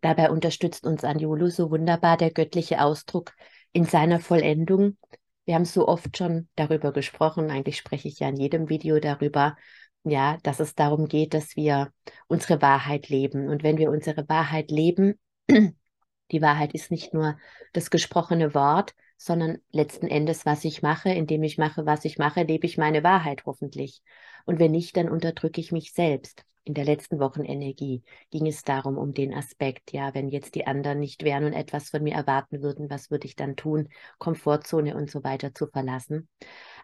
dabei 0.00 0.30
unterstützt 0.30 0.86
uns 0.86 1.04
Anjulu 1.04 1.48
so 1.48 1.70
wunderbar 1.70 2.16
der 2.16 2.30
göttliche 2.30 2.80
Ausdruck 2.80 3.32
in 3.72 3.84
seiner 3.84 4.20
Vollendung. 4.20 4.96
Wir 5.44 5.56
haben 5.56 5.64
so 5.64 5.88
oft 5.88 6.16
schon 6.16 6.48
darüber 6.54 6.92
gesprochen, 6.92 7.50
eigentlich 7.50 7.76
spreche 7.76 8.08
ich 8.08 8.20
ja 8.20 8.28
in 8.28 8.36
jedem 8.36 8.68
Video 8.68 9.00
darüber, 9.00 9.56
ja, 10.04 10.38
dass 10.42 10.60
es 10.60 10.74
darum 10.74 11.08
geht, 11.08 11.34
dass 11.34 11.56
wir 11.56 11.92
unsere 12.26 12.62
Wahrheit 12.62 13.08
leben. 13.08 13.48
Und 13.48 13.62
wenn 13.62 13.78
wir 13.78 13.90
unsere 13.90 14.28
Wahrheit 14.28 14.70
leben, 14.70 15.18
die 15.48 16.42
Wahrheit 16.42 16.74
ist 16.74 16.90
nicht 16.90 17.14
nur 17.14 17.38
das 17.72 17.90
gesprochene 17.90 18.54
Wort, 18.54 18.94
sondern 19.16 19.58
letzten 19.72 20.06
Endes, 20.06 20.44
was 20.46 20.64
ich 20.64 20.82
mache, 20.82 21.10
indem 21.10 21.42
ich 21.42 21.58
mache, 21.58 21.86
was 21.86 22.04
ich 22.04 22.18
mache, 22.18 22.42
lebe 22.42 22.66
ich 22.66 22.76
meine 22.78 23.02
Wahrheit 23.02 23.44
hoffentlich. 23.46 24.02
Und 24.44 24.58
wenn 24.58 24.72
nicht, 24.72 24.96
dann 24.96 25.08
unterdrücke 25.08 25.60
ich 25.60 25.72
mich 25.72 25.92
selbst. 25.92 26.44
In 26.66 26.72
der 26.72 26.86
letzten 26.86 27.20
Wochenenergie 27.20 28.02
ging 28.30 28.46
es 28.46 28.62
darum, 28.62 28.96
um 28.96 29.12
den 29.12 29.34
Aspekt, 29.34 29.92
ja, 29.92 30.14
wenn 30.14 30.28
jetzt 30.28 30.54
die 30.54 30.66
anderen 30.66 30.98
nicht 30.98 31.22
wären 31.22 31.44
und 31.44 31.52
etwas 31.52 31.90
von 31.90 32.02
mir 32.02 32.14
erwarten 32.14 32.62
würden, 32.62 32.88
was 32.88 33.10
würde 33.10 33.26
ich 33.26 33.36
dann 33.36 33.54
tun, 33.54 33.90
Komfortzone 34.18 34.96
und 34.96 35.10
so 35.10 35.22
weiter 35.24 35.54
zu 35.54 35.66
verlassen. 35.66 36.28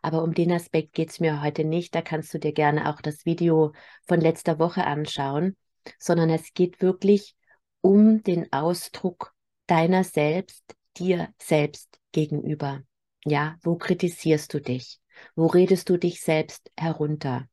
Aber 0.02 0.22
um 0.22 0.34
den 0.34 0.52
Aspekt 0.52 0.92
geht 0.92 1.08
es 1.08 1.20
mir 1.20 1.42
heute 1.42 1.64
nicht. 1.64 1.94
Da 1.94 2.02
kannst 2.02 2.32
du 2.34 2.38
dir 2.38 2.52
gerne 2.52 2.90
auch 2.90 3.00
das 3.00 3.24
Video 3.24 3.72
von 4.06 4.20
letzter 4.20 4.58
Woche 4.58 4.84
anschauen, 4.84 5.56
sondern 5.98 6.28
es 6.28 6.52
geht 6.52 6.82
wirklich 6.82 7.34
um 7.80 8.22
den 8.22 8.52
Ausdruck 8.52 9.34
deiner 9.66 10.04
selbst, 10.04 10.74
dir 10.98 11.28
selbst 11.40 11.98
gegenüber? 12.12 12.82
Ja, 13.24 13.56
wo 13.62 13.76
kritisierst 13.76 14.52
du 14.52 14.60
dich? 14.60 14.98
Wo 15.34 15.46
redest 15.46 15.88
du 15.88 15.96
dich 15.96 16.20
selbst 16.20 16.70
herunter? 16.76 17.46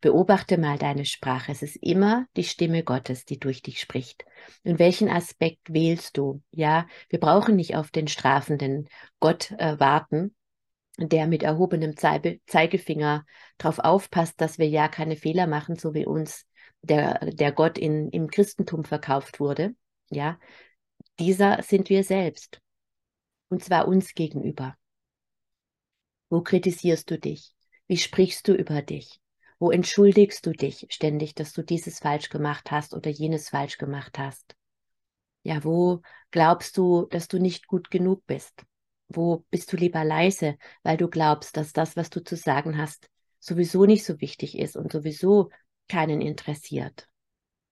Beobachte 0.00 0.56
mal 0.58 0.78
deine 0.78 1.04
Sprache. 1.04 1.52
Es 1.52 1.62
ist 1.62 1.76
immer 1.76 2.26
die 2.36 2.44
Stimme 2.44 2.82
Gottes, 2.82 3.24
die 3.24 3.38
durch 3.38 3.62
dich 3.62 3.80
spricht. 3.80 4.24
Und 4.64 4.78
welchen 4.78 5.08
Aspekt 5.08 5.72
wählst 5.72 6.16
du? 6.16 6.42
Ja, 6.52 6.86
wir 7.08 7.20
brauchen 7.20 7.56
nicht 7.56 7.76
auf 7.76 7.90
den 7.90 8.08
strafenden 8.08 8.88
Gott 9.18 9.50
äh, 9.52 9.78
warten, 9.78 10.34
der 10.96 11.26
mit 11.26 11.42
erhobenem 11.42 11.96
Zeigefinger 11.96 13.24
darauf 13.58 13.78
aufpasst, 13.78 14.40
dass 14.40 14.58
wir 14.58 14.68
ja 14.68 14.88
keine 14.88 15.16
Fehler 15.16 15.46
machen, 15.46 15.76
so 15.76 15.94
wie 15.94 16.06
uns 16.06 16.46
der, 16.82 17.18
der 17.26 17.52
Gott 17.52 17.78
in, 17.78 18.10
im 18.10 18.28
Christentum 18.28 18.84
verkauft 18.84 19.40
wurde. 19.40 19.74
Ja, 20.10 20.38
dieser 21.18 21.62
sind 21.62 21.90
wir 21.90 22.04
selbst 22.04 22.60
und 23.50 23.62
zwar 23.62 23.86
uns 23.86 24.14
gegenüber. 24.14 24.76
Wo 26.30 26.40
kritisierst 26.42 27.10
du 27.10 27.18
dich? 27.18 27.54
Wie 27.86 27.96
sprichst 27.96 28.46
du 28.48 28.54
über 28.54 28.82
dich? 28.82 29.20
Wo 29.60 29.70
entschuldigst 29.70 30.46
du 30.46 30.52
dich 30.52 30.86
ständig, 30.88 31.34
dass 31.34 31.52
du 31.52 31.62
dieses 31.62 31.98
falsch 31.98 32.30
gemacht 32.30 32.70
hast 32.70 32.94
oder 32.94 33.10
jenes 33.10 33.50
falsch 33.50 33.76
gemacht 33.76 34.18
hast? 34.18 34.56
Ja, 35.42 35.62
wo 35.64 36.00
glaubst 36.30 36.78
du, 36.78 37.06
dass 37.10 37.28
du 37.28 37.38
nicht 37.38 37.66
gut 37.66 37.90
genug 37.90 38.26
bist? 38.26 38.64
Wo 39.08 39.44
bist 39.50 39.70
du 39.70 39.76
lieber 39.76 40.02
leise, 40.02 40.56
weil 40.82 40.96
du 40.96 41.08
glaubst, 41.08 41.58
dass 41.58 41.74
das, 41.74 41.94
was 41.94 42.08
du 42.08 42.24
zu 42.24 42.36
sagen 42.36 42.78
hast, 42.78 43.10
sowieso 43.38 43.84
nicht 43.84 44.04
so 44.04 44.18
wichtig 44.22 44.58
ist 44.58 44.76
und 44.76 44.92
sowieso 44.92 45.50
keinen 45.88 46.22
interessiert? 46.22 47.06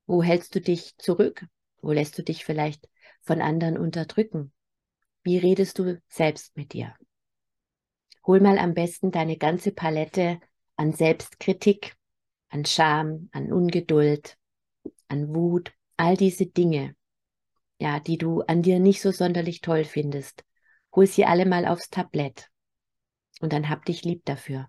Wo 0.07 0.23
hältst 0.23 0.55
du 0.55 0.61
dich 0.61 0.95
zurück? 0.99 1.47
Wo 1.81 1.93
lässt 1.93 2.19
du 2.19 2.23
dich 2.23 2.45
vielleicht 2.45 2.87
von 3.23 3.41
anderen 3.41 3.79
unterdrücken? 3.79 4.53
Wie 5.23 5.39
redest 5.39 5.79
du 5.79 5.99
selbst 6.09 6.55
mit 6.55 6.75
dir? 6.75 6.95
Hol 8.27 8.41
mal 8.41 8.59
am 8.59 8.75
besten 8.75 9.11
deine 9.11 9.39
ganze 9.39 9.73
Palette 9.73 10.39
an 10.79 10.93
Selbstkritik, 10.93 11.97
an 12.51 12.65
Scham, 12.65 13.29
an 13.33 13.53
Ungeduld, 13.53 14.39
an 15.09 15.35
Wut, 15.35 15.73
all 15.97 16.17
diese 16.17 16.47
Dinge, 16.47 16.95
ja, 17.79 18.01
die 18.01 18.17
du 18.17 18.43
an 18.43 18.63
dir 18.63 18.79
nicht 18.79 19.03
so 19.03 19.11
sonderlich 19.11 19.61
toll 19.61 19.85
findest. 19.85 20.45
Hol 20.95 21.07
sie 21.07 21.25
alle 21.25 21.47
mal 21.47 21.67
aufs 21.67 21.91
Tablett 21.91 22.49
und 23.41 23.53
dann 23.53 23.69
hab 23.69 23.85
dich 23.85 24.05
lieb 24.05 24.25
dafür. 24.25 24.69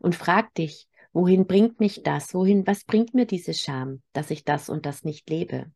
Und 0.00 0.14
frag 0.14 0.54
dich, 0.54 0.88
wohin 1.12 1.46
bringt 1.46 1.80
mich 1.80 2.02
das? 2.02 2.34
Wohin, 2.34 2.66
was 2.66 2.84
bringt 2.84 3.14
mir 3.14 3.26
diese 3.26 3.52
Scham, 3.52 4.02
dass 4.12 4.30
ich 4.30 4.44
das 4.44 4.68
und 4.68 4.86
das 4.86 5.04
nicht 5.04 5.28
lebe? 5.28 5.70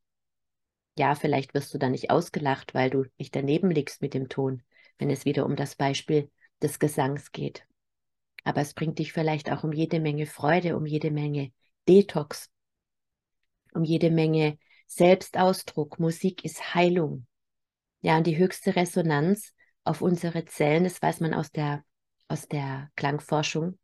Ja, 0.96 1.14
vielleicht 1.14 1.54
wirst 1.54 1.74
du 1.74 1.78
dann 1.78 1.92
nicht 1.92 2.10
ausgelacht, 2.10 2.72
weil 2.72 2.88
du 2.88 3.04
nicht 3.18 3.34
daneben 3.34 3.70
liegst 3.70 4.00
mit 4.00 4.14
dem 4.14 4.28
Ton, 4.28 4.62
wenn 4.98 5.10
es 5.10 5.24
wieder 5.24 5.44
um 5.44 5.56
das 5.56 5.74
Beispiel 5.74 6.30
des 6.62 6.78
Gesangs 6.78 7.32
geht. 7.32 7.66
Aber 8.46 8.60
es 8.60 8.74
bringt 8.74 9.00
dich 9.00 9.12
vielleicht 9.12 9.50
auch 9.50 9.64
um 9.64 9.72
jede 9.72 9.98
Menge 9.98 10.24
Freude, 10.24 10.76
um 10.76 10.86
jede 10.86 11.10
Menge 11.10 11.50
Detox, 11.88 12.48
um 13.74 13.82
jede 13.82 14.08
Menge 14.08 14.56
Selbstausdruck. 14.86 15.98
Musik 15.98 16.44
ist 16.44 16.72
Heilung. 16.72 17.26
Ja, 18.02 18.16
und 18.16 18.24
die 18.24 18.38
höchste 18.38 18.76
Resonanz 18.76 19.52
auf 19.82 20.00
unsere 20.00 20.44
Zellen, 20.44 20.84
das 20.84 21.02
weiß 21.02 21.18
man 21.18 21.34
aus 21.34 21.50
der, 21.50 21.84
aus 22.28 22.46
der 22.46 22.88
Klangforschung, 22.94 23.80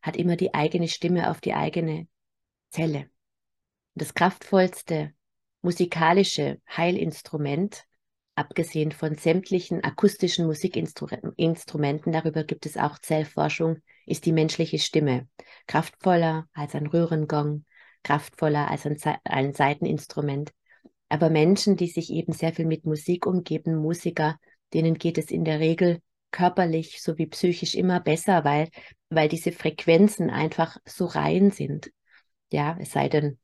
hat 0.00 0.16
immer 0.16 0.36
die 0.36 0.54
eigene 0.54 0.88
Stimme 0.88 1.30
auf 1.30 1.42
die 1.42 1.52
eigene 1.52 2.08
Zelle. 2.70 3.10
Das 3.94 4.14
kraftvollste 4.14 5.12
musikalische 5.60 6.62
Heilinstrument, 6.66 7.84
abgesehen 8.38 8.92
von 8.92 9.16
sämtlichen 9.16 9.82
akustischen 9.82 10.46
Musikinstrumenten, 10.46 12.12
darüber 12.12 12.44
gibt 12.44 12.66
es 12.66 12.76
auch 12.76 12.98
Zellforschung, 12.98 13.78
ist 14.06 14.26
die 14.26 14.32
menschliche 14.32 14.78
Stimme. 14.78 15.28
Kraftvoller 15.66 16.46
als 16.52 16.74
ein 16.74 16.86
Röhrengong, 16.86 17.64
kraftvoller 18.02 18.70
als 18.70 18.86
ein, 18.86 18.96
ein 19.24 19.52
Saiteninstrument. 19.52 20.52
Aber 21.08 21.30
Menschen, 21.30 21.76
die 21.76 21.88
sich 21.88 22.10
eben 22.10 22.32
sehr 22.32 22.52
viel 22.52 22.66
mit 22.66 22.84
Musik 22.84 23.26
umgeben, 23.26 23.76
Musiker, 23.76 24.38
denen 24.72 24.94
geht 24.94 25.18
es 25.18 25.30
in 25.30 25.44
der 25.44 25.58
Regel 25.58 26.00
körperlich 26.30 27.02
sowie 27.02 27.26
psychisch 27.26 27.74
immer 27.74 28.00
besser, 28.00 28.44
weil, 28.44 28.68
weil 29.08 29.28
diese 29.28 29.52
Frequenzen 29.52 30.30
einfach 30.30 30.76
so 30.84 31.06
rein 31.06 31.50
sind. 31.50 31.90
Ja, 32.52 32.76
es 32.80 32.92
sei 32.92 33.08
denn, 33.08 33.38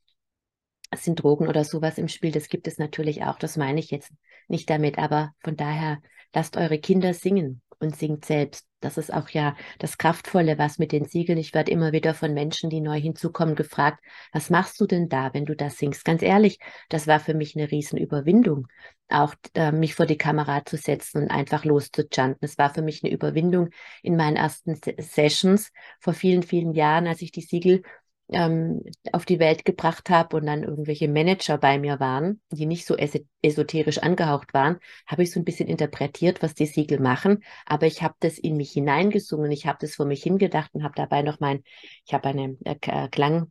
sind 0.97 1.23
Drogen 1.23 1.49
oder 1.49 1.65
sowas 1.65 1.99
im 1.99 2.09
Spiel. 2.09 2.33
Das 2.33 2.49
gibt 2.49 2.67
es 2.67 2.79
natürlich 2.79 3.25
auch. 3.25 3.39
Das 3.39 3.57
meine 3.57 3.81
ich 3.81 3.91
jetzt 3.91 4.13
nicht 4.49 4.69
damit. 4.71 4.99
Aber 4.99 5.33
von 5.43 5.57
daher 5.57 6.01
lasst 6.35 6.57
eure 6.57 6.79
Kinder 6.79 7.15
singen 7.15 7.63
und 7.79 7.97
singt 7.97 8.25
selbst. 8.25 8.67
Das 8.81 8.99
ist 8.99 9.13
auch 9.13 9.29
ja 9.31 9.57
das 9.79 9.97
Kraftvolle, 9.99 10.59
was 10.59 10.79
mit 10.79 10.93
den 10.93 11.07
Siegeln. 11.07 11.39
Ich 11.39 11.55
werde 11.55 11.71
immer 11.71 11.93
wieder 11.93 12.13
von 12.13 12.35
Menschen, 12.35 12.69
die 12.71 12.81
neu 12.81 13.01
hinzukommen, 13.01 13.55
gefragt, 13.55 14.01
was 14.33 14.51
machst 14.51 14.81
du 14.81 14.87
denn 14.87 15.09
da, 15.09 15.33
wenn 15.33 15.47
du 15.47 15.57
das 15.57 15.79
singst? 15.79 16.05
Ganz 16.05 16.23
ehrlich, 16.23 16.59
das 16.89 17.07
war 17.07 17.21
für 17.21 17.35
mich 17.35 17.57
eine 17.57 17.71
Riesenüberwindung, 17.71 18.67
auch 19.09 19.35
äh, 19.55 19.73
mich 19.73 19.95
vor 19.95 20.07
die 20.07 20.19
Kamera 20.19 20.65
zu 20.65 20.77
setzen 20.77 21.23
und 21.23 21.31
einfach 21.31 21.65
loszuchanten. 21.65 22.39
Es 22.43 22.59
war 22.59 22.75
für 22.75 22.83
mich 22.83 23.03
eine 23.03 23.13
Überwindung 23.13 23.71
in 24.03 24.17
meinen 24.17 24.37
ersten 24.37 24.79
Sessions 24.99 25.71
vor 26.01 26.13
vielen, 26.13 26.43
vielen 26.43 26.73
Jahren, 26.73 27.07
als 27.07 27.23
ich 27.23 27.33
die 27.33 27.43
Siegel 27.43 27.83
ähm, 28.29 28.83
auf 29.13 29.25
die 29.25 29.39
Welt 29.39 29.65
gebracht 29.65 30.11
habe 30.11 30.37
und 30.37 30.47
dann 30.47 30.63
irgendwelche 30.63 31.09
Manager 31.09 31.59
bei 31.59 31.79
mir 31.79 32.01
waren, 32.01 32.41
die 32.51 32.67
nicht 32.67 32.87
so 32.87 32.97
es 32.97 33.19
esoterisch 33.43 33.99
angehaucht 33.99 34.55
waren, 34.55 34.79
habe 35.07 35.23
ich 35.23 35.31
so 35.31 35.41
ein 35.41 35.45
bisschen 35.45 35.69
interpretiert, 35.69 36.43
was 36.43 36.55
die 36.55 36.67
Siegel 36.67 37.01
machen. 37.01 37.45
Aber 37.67 37.87
ich 37.87 38.03
habe 38.03 38.15
das 38.21 38.39
in 38.39 38.57
mich 38.57 38.73
hineingesungen, 38.73 39.51
ich 39.53 39.67
habe 39.67 39.79
das 39.81 39.95
vor 39.95 40.07
mich 40.07 40.23
hingedacht 40.23 40.75
und 40.75 40.85
habe 40.85 40.95
dabei 40.97 41.23
noch 41.23 41.41
mein, 41.41 41.63
ich 42.07 42.15
habe 42.15 42.29
eine 42.29 42.57
äh, 42.65 42.77
äh 42.83 43.09
Klang 43.09 43.51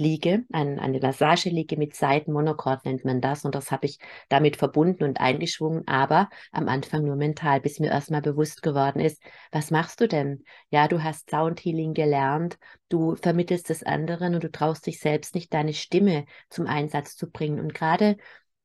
liege, 0.00 0.44
ein, 0.52 0.80
eine 0.80 0.98
liege 0.98 1.76
mit 1.76 1.94
Seitenmonokord 1.94 2.84
nennt 2.84 3.04
man 3.04 3.20
das. 3.20 3.44
Und 3.44 3.54
das 3.54 3.70
habe 3.70 3.86
ich 3.86 3.98
damit 4.28 4.56
verbunden 4.56 5.04
und 5.04 5.20
eingeschwungen, 5.20 5.86
aber 5.86 6.28
am 6.50 6.68
Anfang 6.68 7.04
nur 7.04 7.14
mental, 7.14 7.60
bis 7.60 7.78
mir 7.78 7.90
erstmal 7.90 8.22
bewusst 8.22 8.62
geworden 8.62 8.98
ist, 9.00 9.22
was 9.52 9.70
machst 9.70 10.00
du 10.00 10.08
denn? 10.08 10.44
Ja, 10.70 10.88
du 10.88 11.02
hast 11.04 11.30
Soundhealing 11.30 11.94
gelernt, 11.94 12.58
du 12.88 13.14
vermittelst 13.14 13.70
es 13.70 13.84
anderen 13.84 14.34
und 14.34 14.42
du 14.42 14.50
traust 14.50 14.86
dich 14.86 14.98
selbst 14.98 15.34
nicht, 15.36 15.54
deine 15.54 15.74
Stimme 15.74 16.24
zum 16.48 16.66
Einsatz 16.66 17.14
zu 17.14 17.30
bringen. 17.30 17.60
Und 17.60 17.74
gerade, 17.74 18.16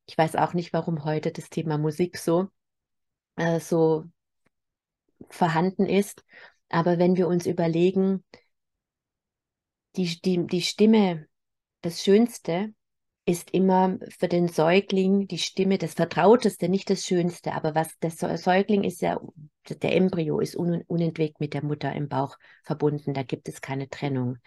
ich 0.08 0.18
weiß 0.18 0.36
auch 0.36 0.54
nicht, 0.54 0.74
warum 0.74 1.04
heute 1.04 1.32
das 1.32 1.50
Thema 1.50 1.77
Musik 1.77 2.18
so, 2.18 2.48
äh, 3.36 3.60
so 3.60 4.06
vorhanden 5.30 5.86
ist. 5.86 6.24
Aber 6.70 6.98
wenn 6.98 7.15
wir 7.15 7.27
uns 7.27 7.46
überlegen, 7.46 8.24
die, 9.98 10.22
die, 10.22 10.46
die 10.48 10.62
Stimme, 10.62 11.28
das 11.82 12.04
Schönste 12.04 12.74
ist 13.25 13.52
immer 13.52 13.98
für 14.20 14.28
den 14.28 14.48
Säugling 14.48 15.28
die 15.28 15.40
Stimme, 15.40 15.80
das 15.80 15.96
Vertrauteste, 15.96 16.70
nicht 16.70 16.90
das 16.90 17.06
Schönste. 17.06 17.54
Aber 17.54 17.74
was 17.74 17.98
der 18.00 18.12
Säugling 18.12 18.84
ist 18.84 19.02
ja, 19.02 19.20
der 19.68 19.96
Embryo 19.96 20.40
ist 20.40 20.56
un, 20.56 20.84
unentwegt 20.88 21.40
mit 21.40 21.56
der 21.56 21.64
Mutter 21.64 21.92
im 21.94 22.08
Bauch 22.08 22.38
verbunden. 22.64 23.16
Da 23.16 23.24
gibt 23.24 23.50
es 23.50 23.62
keine 23.62 23.90
Trennung. 23.90 24.38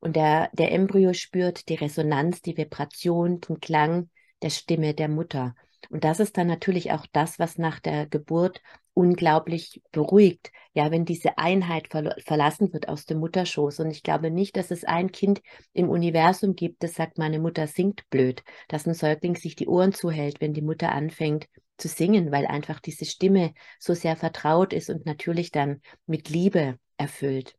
Und 0.00 0.16
der, 0.16 0.50
der 0.52 0.72
Embryo 0.72 1.12
spürt 1.12 1.68
die 1.68 1.76
Resonanz, 1.76 2.42
die 2.42 2.56
Vibration, 2.56 3.40
den 3.40 3.60
Klang 3.60 4.10
der 4.42 4.50
Stimme 4.50 4.92
der 4.92 5.08
Mutter. 5.08 5.54
Und 5.90 6.04
das 6.04 6.20
ist 6.20 6.36
dann 6.36 6.46
natürlich 6.46 6.92
auch 6.92 7.06
das, 7.12 7.38
was 7.38 7.58
nach 7.58 7.80
der 7.80 8.06
Geburt 8.06 8.60
unglaublich 8.94 9.82
beruhigt, 9.92 10.50
ja, 10.72 10.90
wenn 10.90 11.04
diese 11.04 11.36
Einheit 11.38 11.88
ver 11.88 12.14
verlassen 12.24 12.72
wird 12.72 12.88
aus 12.88 13.04
dem 13.04 13.18
Mutterschoß. 13.18 13.80
Und 13.80 13.90
ich 13.90 14.02
glaube 14.02 14.30
nicht, 14.30 14.56
dass 14.56 14.70
es 14.70 14.84
ein 14.84 15.12
Kind 15.12 15.42
im 15.72 15.90
Universum 15.90 16.54
gibt, 16.56 16.82
das 16.82 16.94
sagt, 16.94 17.18
meine 17.18 17.38
Mutter 17.38 17.66
singt 17.66 18.08
blöd, 18.08 18.42
dass 18.68 18.86
ein 18.86 18.94
Säugling 18.94 19.36
sich 19.36 19.54
die 19.54 19.68
Ohren 19.68 19.92
zuhält, 19.92 20.40
wenn 20.40 20.54
die 20.54 20.62
Mutter 20.62 20.92
anfängt 20.92 21.46
zu 21.76 21.88
singen, 21.88 22.32
weil 22.32 22.46
einfach 22.46 22.80
diese 22.80 23.04
Stimme 23.04 23.52
so 23.78 23.92
sehr 23.94 24.16
vertraut 24.16 24.72
ist 24.72 24.88
und 24.88 25.04
natürlich 25.04 25.50
dann 25.50 25.82
mit 26.06 26.30
Liebe 26.30 26.78
erfüllt. 26.96 27.54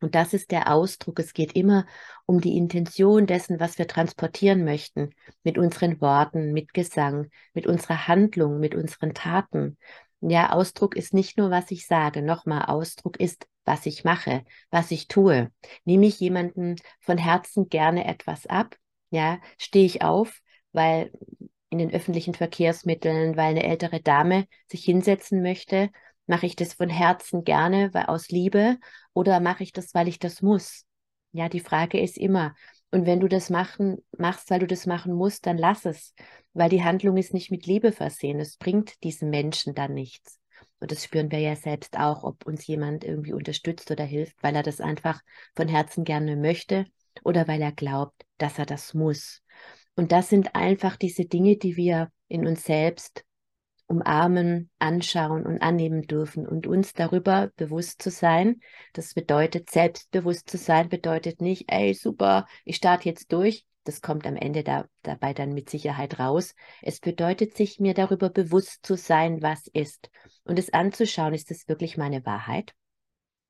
Und 0.00 0.14
das 0.14 0.32
ist 0.32 0.50
der 0.50 0.72
Ausdruck. 0.72 1.18
Es 1.18 1.34
geht 1.34 1.54
immer 1.54 1.86
um 2.26 2.40
die 2.40 2.56
Intention 2.56 3.26
dessen, 3.26 3.60
was 3.60 3.78
wir 3.78 3.86
transportieren 3.86 4.64
möchten, 4.64 5.10
mit 5.42 5.58
unseren 5.58 6.00
Worten, 6.00 6.52
mit 6.52 6.72
Gesang, 6.74 7.30
mit 7.54 7.66
unserer 7.66 8.08
Handlung, 8.08 8.58
mit 8.60 8.74
unseren 8.74 9.14
Taten. 9.14 9.76
Ja, 10.20 10.52
Ausdruck 10.52 10.96
ist 10.96 11.14
nicht 11.14 11.38
nur, 11.38 11.50
was 11.50 11.70
ich 11.70 11.86
sage. 11.86 12.22
Nochmal, 12.22 12.64
Ausdruck 12.66 13.18
ist, 13.20 13.46
was 13.64 13.86
ich 13.86 14.04
mache, 14.04 14.44
was 14.70 14.90
ich 14.90 15.08
tue. 15.08 15.50
Nehme 15.84 16.06
ich 16.06 16.20
jemanden 16.20 16.76
von 17.00 17.18
Herzen 17.18 17.68
gerne 17.68 18.06
etwas 18.06 18.46
ab? 18.46 18.76
Ja, 19.10 19.38
stehe 19.58 19.86
ich 19.86 20.02
auf, 20.02 20.40
weil 20.72 21.12
in 21.68 21.78
den 21.78 21.92
öffentlichen 21.92 22.34
Verkehrsmitteln, 22.34 23.36
weil 23.36 23.50
eine 23.50 23.64
ältere 23.64 24.00
Dame 24.00 24.46
sich 24.66 24.84
hinsetzen 24.84 25.42
möchte 25.42 25.90
Mache 26.30 26.46
ich 26.46 26.54
das 26.54 26.74
von 26.74 26.88
Herzen 26.88 27.42
gerne, 27.42 27.92
weil 27.92 28.04
aus 28.06 28.28
Liebe, 28.28 28.78
oder 29.14 29.40
mache 29.40 29.62
ich 29.62 29.72
das, 29.72 29.94
weil 29.94 30.08
ich 30.08 30.18
das 30.18 30.42
muss? 30.42 30.84
Ja, 31.32 31.48
die 31.48 31.60
Frage 31.60 32.00
ist 32.00 32.18
immer. 32.18 32.54
Und 32.90 33.06
wenn 33.06 33.20
du 33.20 33.28
das 33.28 33.50
machen, 33.50 33.98
machst, 34.18 34.50
weil 34.50 34.60
du 34.60 34.66
das 34.66 34.86
machen 34.86 35.12
musst, 35.14 35.46
dann 35.46 35.58
lass 35.58 35.84
es, 35.84 36.14
weil 36.54 36.68
die 36.68 36.82
Handlung 36.82 37.16
ist 37.16 37.32
nicht 37.32 37.50
mit 37.50 37.66
Liebe 37.66 37.92
versehen. 37.92 38.40
Es 38.40 38.56
bringt 38.56 39.02
diesen 39.04 39.30
Menschen 39.30 39.74
dann 39.74 39.94
nichts. 39.94 40.40
Und 40.80 40.90
das 40.90 41.04
spüren 41.04 41.30
wir 41.30 41.38
ja 41.38 41.54
selbst 41.56 41.98
auch, 41.98 42.24
ob 42.24 42.46
uns 42.46 42.66
jemand 42.66 43.04
irgendwie 43.04 43.32
unterstützt 43.32 43.90
oder 43.90 44.04
hilft, 44.04 44.42
weil 44.42 44.56
er 44.56 44.62
das 44.62 44.80
einfach 44.80 45.20
von 45.54 45.68
Herzen 45.68 46.04
gerne 46.04 46.36
möchte 46.36 46.86
oder 47.22 47.46
weil 47.46 47.62
er 47.62 47.72
glaubt, 47.72 48.24
dass 48.38 48.58
er 48.58 48.66
das 48.66 48.94
muss. 48.94 49.42
Und 49.94 50.12
das 50.12 50.28
sind 50.28 50.54
einfach 50.54 50.96
diese 50.96 51.26
Dinge, 51.26 51.56
die 51.56 51.76
wir 51.76 52.10
in 52.28 52.46
uns 52.46 52.64
selbst 52.64 53.24
umarmen, 53.90 54.70
anschauen 54.78 55.44
und 55.44 55.60
annehmen 55.60 56.02
dürfen 56.02 56.46
und 56.46 56.66
uns 56.66 56.92
darüber 56.92 57.50
bewusst 57.56 58.00
zu 58.00 58.10
sein. 58.10 58.60
Das 58.92 59.14
bedeutet, 59.14 59.68
selbstbewusst 59.68 60.48
zu 60.48 60.56
sein, 60.56 60.88
bedeutet 60.88 61.40
nicht, 61.40 61.64
ey, 61.66 61.92
super, 61.92 62.46
ich 62.64 62.76
starte 62.76 63.08
jetzt 63.08 63.32
durch. 63.32 63.66
Das 63.84 64.00
kommt 64.00 64.26
am 64.26 64.36
Ende 64.36 64.62
da, 64.62 64.86
dabei 65.02 65.34
dann 65.34 65.52
mit 65.52 65.68
Sicherheit 65.70 66.20
raus. 66.20 66.54
Es 66.82 67.00
bedeutet, 67.00 67.56
sich 67.56 67.80
mir 67.80 67.94
darüber 67.94 68.30
bewusst 68.30 68.86
zu 68.86 68.96
sein, 68.96 69.42
was 69.42 69.66
ist. 69.66 70.10
Und 70.44 70.58
es 70.58 70.72
anzuschauen, 70.72 71.34
ist 71.34 71.50
das 71.50 71.66
wirklich 71.66 71.96
meine 71.96 72.24
Wahrheit? 72.24 72.74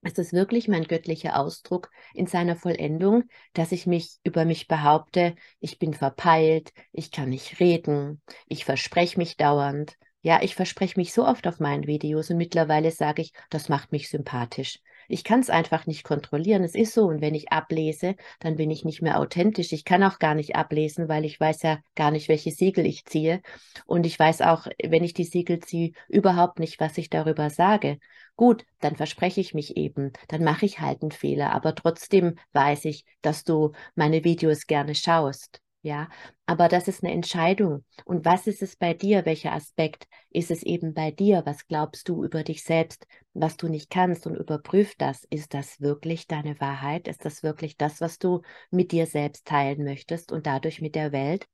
Ist 0.03 0.16
das 0.16 0.33
wirklich 0.33 0.66
mein 0.66 0.85
göttlicher 0.85 1.38
Ausdruck 1.38 1.90
in 2.14 2.26
seiner 2.26 2.57
Vollendung, 2.57 3.24
dass 3.53 3.72
ich 3.72 3.87
mich 3.87 4.16
über 4.24 4.46
mich 4.46 4.66
behaupte, 4.66 5.35
ich 5.59 5.79
bin 5.79 5.92
verpeilt, 5.92 6.72
ich 6.92 7.11
kann 7.11 7.29
nicht 7.29 7.61
reden, 7.61 8.22
ich 8.46 8.64
verspreche 8.64 9.18
mich 9.18 9.37
dauernd, 9.37 9.98
ja, 10.22 10.40
ich 10.42 10.54
verspreche 10.54 10.98
mich 10.98 11.12
so 11.12 11.26
oft 11.26 11.46
auf 11.46 11.61
meinen 11.61 11.87
Videos 11.87 12.30
und 12.30 12.37
mittlerweile 12.37 12.90
sage 12.90 13.22
ich, 13.22 13.33
das 13.48 13.68
macht 13.68 13.92
mich 13.92 14.09
sympathisch. 14.09 14.78
Ich 15.09 15.24
kann 15.24 15.40
es 15.40 15.50
einfach 15.50 15.87
nicht 15.87 16.04
kontrollieren. 16.04 16.62
Es 16.62 16.76
ist 16.76 16.94
so. 16.94 17.06
Und 17.06 17.20
wenn 17.20 17.35
ich 17.35 17.50
ablese, 17.50 18.14
dann 18.38 18.54
bin 18.54 18.70
ich 18.70 18.85
nicht 18.85 19.02
mehr 19.02 19.18
authentisch. 19.18 19.72
Ich 19.72 19.85
kann 19.85 20.04
auch 20.04 20.20
gar 20.20 20.37
nicht 20.37 20.54
ablesen, 20.54 21.09
weil 21.09 21.24
ich 21.24 21.40
weiß 21.40 21.62
ja 21.62 21.80
gar 21.96 22.12
nicht, 22.12 22.28
welche 22.28 22.52
Siegel 22.52 22.87
ich 22.87 23.04
ziehe. 23.06 23.42
Und 23.87 24.06
ich 24.06 24.16
weiß 24.16 24.42
auch, 24.42 24.66
wenn 24.80 25.02
ich 25.02 25.12
die 25.12 25.24
Siegel 25.24 25.59
ziehe, 25.59 25.92
überhaupt 26.09 26.61
nicht, 26.61 26.78
was 26.78 26.96
ich 26.96 27.11
darüber 27.11 27.50
sage. 27.50 27.98
Gut, 28.37 28.64
dann 28.78 28.94
verspreche 28.94 29.40
ich 29.40 29.52
mich 29.52 29.76
eben. 29.76 30.12
Dann 30.28 30.44
mache 30.44 30.64
ich 30.64 30.78
halt 30.80 31.02
einen 31.02 31.11
Fehler. 31.11 31.52
Aber 31.54 31.74
trotzdem 31.74 32.37
weiß 32.52 32.85
ich, 32.85 33.04
dass 33.20 33.42
du 33.42 33.72
meine 33.96 34.22
Videos 34.22 34.66
gerne 34.68 34.94
schaust. 34.94 35.61
Ja, 35.82 36.10
aber 36.44 36.68
das 36.68 36.88
ist 36.88 37.02
eine 37.02 37.12
Entscheidung. 37.14 37.84
Und 38.04 38.26
was 38.26 38.46
ist 38.46 38.60
es 38.60 38.76
bei 38.76 38.92
dir? 38.92 39.24
Welcher 39.24 39.52
Aspekt 39.52 40.06
ist 40.28 40.50
es 40.50 40.62
eben 40.62 40.92
bei 40.92 41.10
dir? 41.10 41.42
Was 41.46 41.66
glaubst 41.66 42.06
du 42.10 42.22
über 42.22 42.44
dich 42.44 42.64
selbst, 42.64 43.06
was 43.32 43.56
du 43.56 43.66
nicht 43.68 43.88
kannst? 43.88 44.26
Und 44.26 44.36
überprüf 44.36 44.94
das. 44.96 45.24
Ist 45.30 45.54
das 45.54 45.80
wirklich 45.80 46.26
deine 46.26 46.60
Wahrheit? 46.60 47.08
Ist 47.08 47.24
das 47.24 47.42
wirklich 47.42 47.78
das, 47.78 48.02
was 48.02 48.18
du 48.18 48.42
mit 48.70 48.92
dir 48.92 49.06
selbst 49.06 49.46
teilen 49.46 49.84
möchtest 49.84 50.32
und 50.32 50.46
dadurch 50.46 50.82
mit 50.82 50.94
der 50.94 51.12
Welt? 51.12 51.46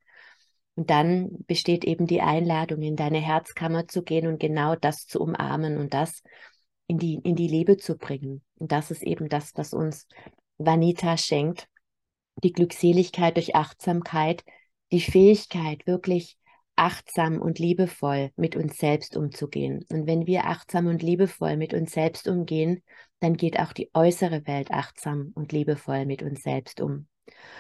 Und 0.75 0.91
dann 0.91 1.31
besteht 1.47 1.85
eben 1.85 2.09
die 2.09 2.21
Einladung, 2.21 2.83
in 2.83 2.97
deine 2.97 3.21
Herzkammer 3.21 3.87
zu 3.87 4.03
gehen 4.03 4.27
und 4.27 4.41
genau 4.41 4.75
das 4.75 5.07
zu 5.07 5.21
umarmen 5.21 5.79
und 5.79 5.95
das 5.95 6.23
in 6.89 6.99
die, 6.99 7.15
in 7.15 7.37
die 7.37 7.49
Liebe 7.49 7.77
zu 7.77 7.97
bringen. 7.97 8.43
Und 8.57 8.73
das 8.73 8.91
ist 8.91 9.05
eben 9.05 9.29
das, 9.29 9.53
was 9.55 9.73
uns 9.73 10.09
Vanita 10.59 11.17
schenkt 11.17 11.69
die 12.43 12.53
Glückseligkeit 12.53 13.37
durch 13.37 13.55
Achtsamkeit, 13.55 14.45
die 14.93 15.01
Fähigkeit, 15.01 15.87
wirklich 15.87 16.39
achtsam 16.77 17.41
und 17.41 17.59
liebevoll 17.59 18.31
mit 18.37 18.55
uns 18.57 18.77
selbst 18.77 19.17
umzugehen. 19.17 19.85
Und 19.91 20.07
wenn 20.07 20.27
wir 20.27 20.45
achtsam 20.47 20.87
und 20.87 21.03
liebevoll 21.03 21.57
mit 21.57 21.73
uns 21.75 21.93
selbst 21.93 22.29
umgehen, 22.29 22.83
dann 23.21 23.37
geht 23.37 23.59
auch 23.59 23.73
die 23.73 23.91
äußere 23.95 24.47
Welt 24.47 24.71
achtsam 24.71 25.33
und 25.35 25.53
liebevoll 25.53 26.05
mit 26.05 26.23
uns 26.23 26.43
selbst 26.43 26.81
um. 26.81 27.09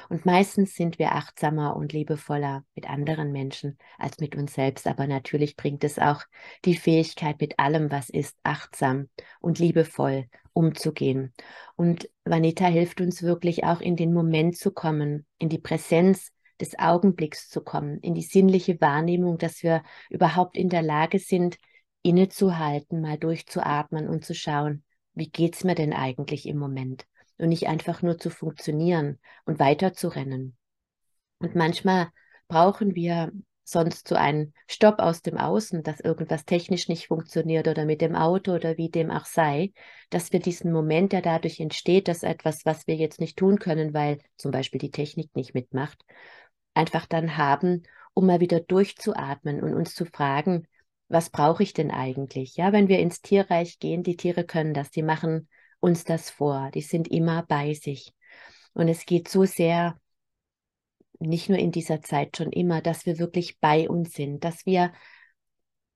Und 0.08 0.24
meistens 0.24 0.74
sind 0.74 0.98
wir 0.98 1.12
achtsamer 1.12 1.76
und 1.76 1.92
liebevoller 1.92 2.64
mit 2.74 2.88
anderen 2.88 3.32
Menschen 3.32 3.78
als 3.98 4.18
mit 4.18 4.36
uns 4.36 4.54
selbst. 4.54 4.86
Aber 4.86 5.06
natürlich 5.06 5.56
bringt 5.56 5.84
es 5.84 5.98
auch 5.98 6.22
die 6.64 6.76
Fähigkeit, 6.76 7.40
mit 7.40 7.58
allem, 7.58 7.90
was 7.90 8.08
ist, 8.08 8.36
achtsam 8.42 9.08
und 9.40 9.58
liebevoll 9.58 10.26
umzugehen. 10.52 11.34
Und 11.74 12.08
Vanita 12.24 12.66
hilft 12.66 13.00
uns 13.00 13.22
wirklich 13.22 13.64
auch 13.64 13.80
in 13.80 13.96
den 13.96 14.12
Moment 14.12 14.56
zu 14.56 14.70
kommen, 14.70 15.26
in 15.38 15.48
die 15.48 15.58
Präsenz 15.58 16.32
des 16.60 16.78
Augenblicks 16.78 17.48
zu 17.48 17.60
kommen, 17.60 17.98
in 18.00 18.14
die 18.14 18.22
sinnliche 18.22 18.80
Wahrnehmung, 18.80 19.38
dass 19.38 19.62
wir 19.62 19.82
überhaupt 20.08 20.56
in 20.56 20.68
der 20.68 20.82
Lage 20.82 21.18
sind, 21.18 21.58
innezuhalten, 22.02 23.00
mal 23.00 23.18
durchzuatmen 23.18 24.08
und 24.08 24.24
zu 24.24 24.34
schauen, 24.34 24.84
wie 25.14 25.28
geht's 25.28 25.64
mir 25.64 25.74
denn 25.74 25.92
eigentlich 25.92 26.46
im 26.46 26.58
Moment? 26.58 27.06
Und 27.38 27.48
nicht 27.48 27.68
einfach 27.68 28.02
nur 28.02 28.18
zu 28.18 28.30
funktionieren 28.30 29.18
und 29.44 29.58
weiterzurennen. 29.58 30.56
Und 31.38 31.54
manchmal 31.54 32.08
brauchen 32.48 32.94
wir 32.94 33.32
sonst 33.64 34.06
so 34.06 34.14
einen 34.14 34.54
Stopp 34.68 35.00
aus 35.00 35.22
dem 35.22 35.36
Außen, 35.36 35.82
dass 35.82 35.98
irgendwas 36.00 36.44
technisch 36.44 36.88
nicht 36.88 37.08
funktioniert 37.08 37.66
oder 37.66 37.84
mit 37.84 38.00
dem 38.00 38.14
Auto 38.14 38.54
oder 38.54 38.76
wie 38.76 38.88
dem 38.88 39.10
auch 39.10 39.24
sei, 39.24 39.72
dass 40.08 40.32
wir 40.32 40.38
diesen 40.38 40.72
Moment, 40.72 41.12
der 41.12 41.20
dadurch 41.20 41.58
entsteht, 41.58 42.06
dass 42.06 42.22
etwas, 42.22 42.64
was 42.64 42.86
wir 42.86 42.94
jetzt 42.94 43.20
nicht 43.20 43.36
tun 43.36 43.58
können, 43.58 43.92
weil 43.92 44.18
zum 44.36 44.52
Beispiel 44.52 44.78
die 44.78 44.92
Technik 44.92 45.34
nicht 45.34 45.52
mitmacht, 45.52 46.00
einfach 46.74 47.06
dann 47.06 47.36
haben, 47.36 47.82
um 48.14 48.26
mal 48.26 48.40
wieder 48.40 48.60
durchzuatmen 48.60 49.60
und 49.62 49.74
uns 49.74 49.94
zu 49.94 50.04
fragen, 50.06 50.68
was 51.08 51.30
brauche 51.30 51.62
ich 51.62 51.72
denn 51.72 51.90
eigentlich? 51.90 52.56
Ja, 52.56 52.72
wenn 52.72 52.88
wir 52.88 53.00
ins 53.00 53.20
Tierreich 53.20 53.78
gehen, 53.78 54.02
die 54.02 54.16
Tiere 54.16 54.44
können 54.44 54.74
das, 54.74 54.90
die 54.90 55.02
machen 55.02 55.48
uns 55.80 56.04
das 56.04 56.30
vor. 56.30 56.70
Die 56.74 56.82
sind 56.82 57.08
immer 57.08 57.42
bei 57.42 57.74
sich. 57.74 58.14
Und 58.74 58.88
es 58.88 59.06
geht 59.06 59.28
so 59.28 59.44
sehr, 59.44 59.98
nicht 61.18 61.48
nur 61.48 61.58
in 61.58 61.72
dieser 61.72 62.02
Zeit, 62.02 62.36
schon 62.36 62.52
immer, 62.52 62.82
dass 62.82 63.06
wir 63.06 63.18
wirklich 63.18 63.58
bei 63.58 63.88
uns 63.88 64.12
sind, 64.12 64.44
dass 64.44 64.66
wir 64.66 64.92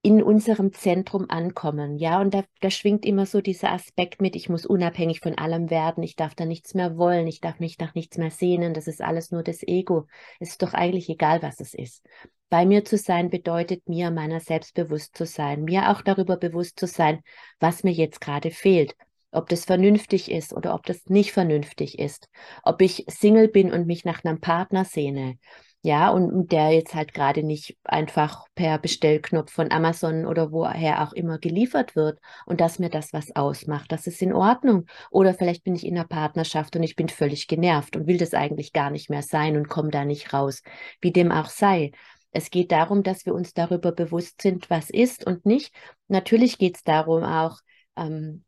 in 0.03 0.23
unserem 0.23 0.73
Zentrum 0.73 1.29
ankommen. 1.29 1.97
Ja, 1.97 2.19
und 2.21 2.33
da, 2.33 2.43
da 2.59 2.71
schwingt 2.71 3.05
immer 3.05 3.27
so 3.27 3.39
dieser 3.39 3.71
Aspekt 3.71 4.19
mit, 4.19 4.35
ich 4.35 4.49
muss 4.49 4.65
unabhängig 4.65 5.19
von 5.19 5.37
allem 5.37 5.69
werden, 5.69 6.01
ich 6.01 6.15
darf 6.15 6.33
da 6.33 6.45
nichts 6.45 6.73
mehr 6.73 6.97
wollen, 6.97 7.27
ich 7.27 7.39
darf 7.39 7.59
mich 7.59 7.77
nach 7.77 7.93
nichts 7.93 8.17
mehr 8.17 8.31
sehnen, 8.31 8.73
das 8.73 8.87
ist 8.87 9.01
alles 9.01 9.31
nur 9.31 9.43
das 9.43 9.61
Ego. 9.61 10.07
Es 10.39 10.49
ist 10.49 10.63
doch 10.63 10.73
eigentlich 10.73 11.07
egal, 11.09 11.43
was 11.43 11.59
es 11.59 11.75
ist. 11.75 12.03
Bei 12.49 12.65
mir 12.65 12.83
zu 12.83 12.97
sein 12.97 13.29
bedeutet 13.29 13.87
mir, 13.87 14.09
meiner 14.09 14.39
selbst 14.39 14.73
bewusst 14.73 15.15
zu 15.15 15.25
sein, 15.25 15.63
mir 15.63 15.91
auch 15.91 16.01
darüber 16.01 16.35
bewusst 16.35 16.79
zu 16.79 16.87
sein, 16.87 17.21
was 17.59 17.83
mir 17.83 17.93
jetzt 17.93 18.21
gerade 18.21 18.49
fehlt. 18.49 18.95
Ob 19.31 19.49
das 19.49 19.65
vernünftig 19.65 20.29
ist 20.31 20.53
oder 20.53 20.73
ob 20.73 20.85
das 20.85 21.05
nicht 21.07 21.31
vernünftig 21.31 21.99
ist. 21.99 22.27
Ob 22.63 22.81
ich 22.81 23.05
Single 23.07 23.47
bin 23.47 23.71
und 23.71 23.87
mich 23.87 24.05
nach 24.05 24.23
einem 24.23 24.41
Partner 24.41 24.85
sehne 24.85 25.37
ja, 25.83 26.09
und, 26.11 26.51
der 26.51 26.69
jetzt 26.71 26.93
halt 26.93 27.13
gerade 27.13 27.41
nicht 27.43 27.75
einfach 27.83 28.45
per 28.53 28.77
Bestellknopf 28.77 29.51
von 29.51 29.71
Amazon 29.71 30.27
oder 30.27 30.51
woher 30.51 31.01
auch 31.01 31.13
immer 31.13 31.39
geliefert 31.39 31.95
wird 31.95 32.19
und 32.45 32.61
dass 32.61 32.77
mir 32.77 32.89
das 32.89 33.13
was 33.13 33.35
ausmacht, 33.35 33.91
das 33.91 34.05
ist 34.05 34.21
in 34.21 34.33
Ordnung. 34.33 34.85
Oder 35.09 35.33
vielleicht 35.33 35.63
bin 35.63 35.75
ich 35.75 35.85
in 35.85 35.97
einer 35.97 36.07
Partnerschaft 36.07 36.75
und 36.75 36.83
ich 36.83 36.95
bin 36.95 37.09
völlig 37.09 37.47
genervt 37.47 37.95
und 37.95 38.05
will 38.05 38.17
das 38.17 38.35
eigentlich 38.35 38.73
gar 38.73 38.91
nicht 38.91 39.09
mehr 39.09 39.23
sein 39.23 39.57
und 39.57 39.69
komme 39.69 39.89
da 39.89 40.05
nicht 40.05 40.33
raus, 40.33 40.61
wie 41.01 41.11
dem 41.11 41.31
auch 41.31 41.49
sei. 41.49 41.91
Es 42.31 42.51
geht 42.51 42.71
darum, 42.71 43.01
dass 43.03 43.25
wir 43.25 43.33
uns 43.33 43.53
darüber 43.53 43.91
bewusst 43.91 44.41
sind, 44.41 44.69
was 44.69 44.89
ist 44.89 45.25
und 45.25 45.45
nicht. 45.47 45.73
Natürlich 46.07 46.59
geht 46.59 46.77
es 46.77 46.83
darum 46.83 47.23
auch, 47.23 47.57
ähm, 47.97 48.45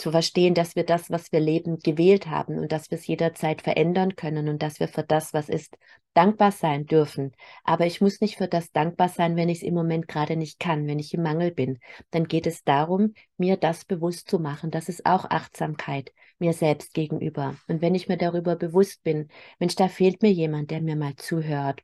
zu 0.00 0.10
verstehen, 0.10 0.54
dass 0.54 0.76
wir 0.76 0.84
das, 0.84 1.10
was 1.10 1.30
wir 1.32 1.40
leben, 1.40 1.78
gewählt 1.78 2.26
haben 2.28 2.58
und 2.58 2.72
dass 2.72 2.90
wir 2.90 2.98
es 2.98 3.06
jederzeit 3.06 3.62
verändern 3.62 4.16
können 4.16 4.48
und 4.48 4.62
dass 4.62 4.80
wir 4.80 4.88
für 4.88 5.02
das, 5.02 5.34
was 5.34 5.48
ist, 5.48 5.76
dankbar 6.14 6.52
sein 6.52 6.86
dürfen. 6.86 7.32
Aber 7.64 7.86
ich 7.86 8.00
muss 8.00 8.20
nicht 8.20 8.36
für 8.36 8.48
das 8.48 8.72
dankbar 8.72 9.08
sein, 9.08 9.36
wenn 9.36 9.48
ich 9.48 9.58
es 9.58 9.64
im 9.64 9.74
Moment 9.74 10.08
gerade 10.08 10.36
nicht 10.36 10.58
kann, 10.58 10.86
wenn 10.86 10.98
ich 10.98 11.14
im 11.14 11.22
Mangel 11.22 11.50
bin. 11.52 11.78
Dann 12.10 12.26
geht 12.26 12.46
es 12.46 12.64
darum, 12.64 13.14
mir 13.36 13.56
das 13.56 13.84
bewusst 13.84 14.28
zu 14.28 14.38
machen. 14.38 14.70
Das 14.70 14.88
ist 14.88 15.06
auch 15.06 15.24
Achtsamkeit 15.26 16.12
mir 16.38 16.52
selbst 16.54 16.94
gegenüber. 16.94 17.56
Und 17.68 17.82
wenn 17.82 17.94
ich 17.94 18.08
mir 18.08 18.16
darüber 18.16 18.56
bewusst 18.56 19.02
bin, 19.02 19.28
Mensch, 19.58 19.76
da 19.76 19.88
fehlt 19.88 20.22
mir 20.22 20.32
jemand, 20.32 20.70
der 20.70 20.80
mir 20.80 20.96
mal 20.96 21.14
zuhört 21.16 21.82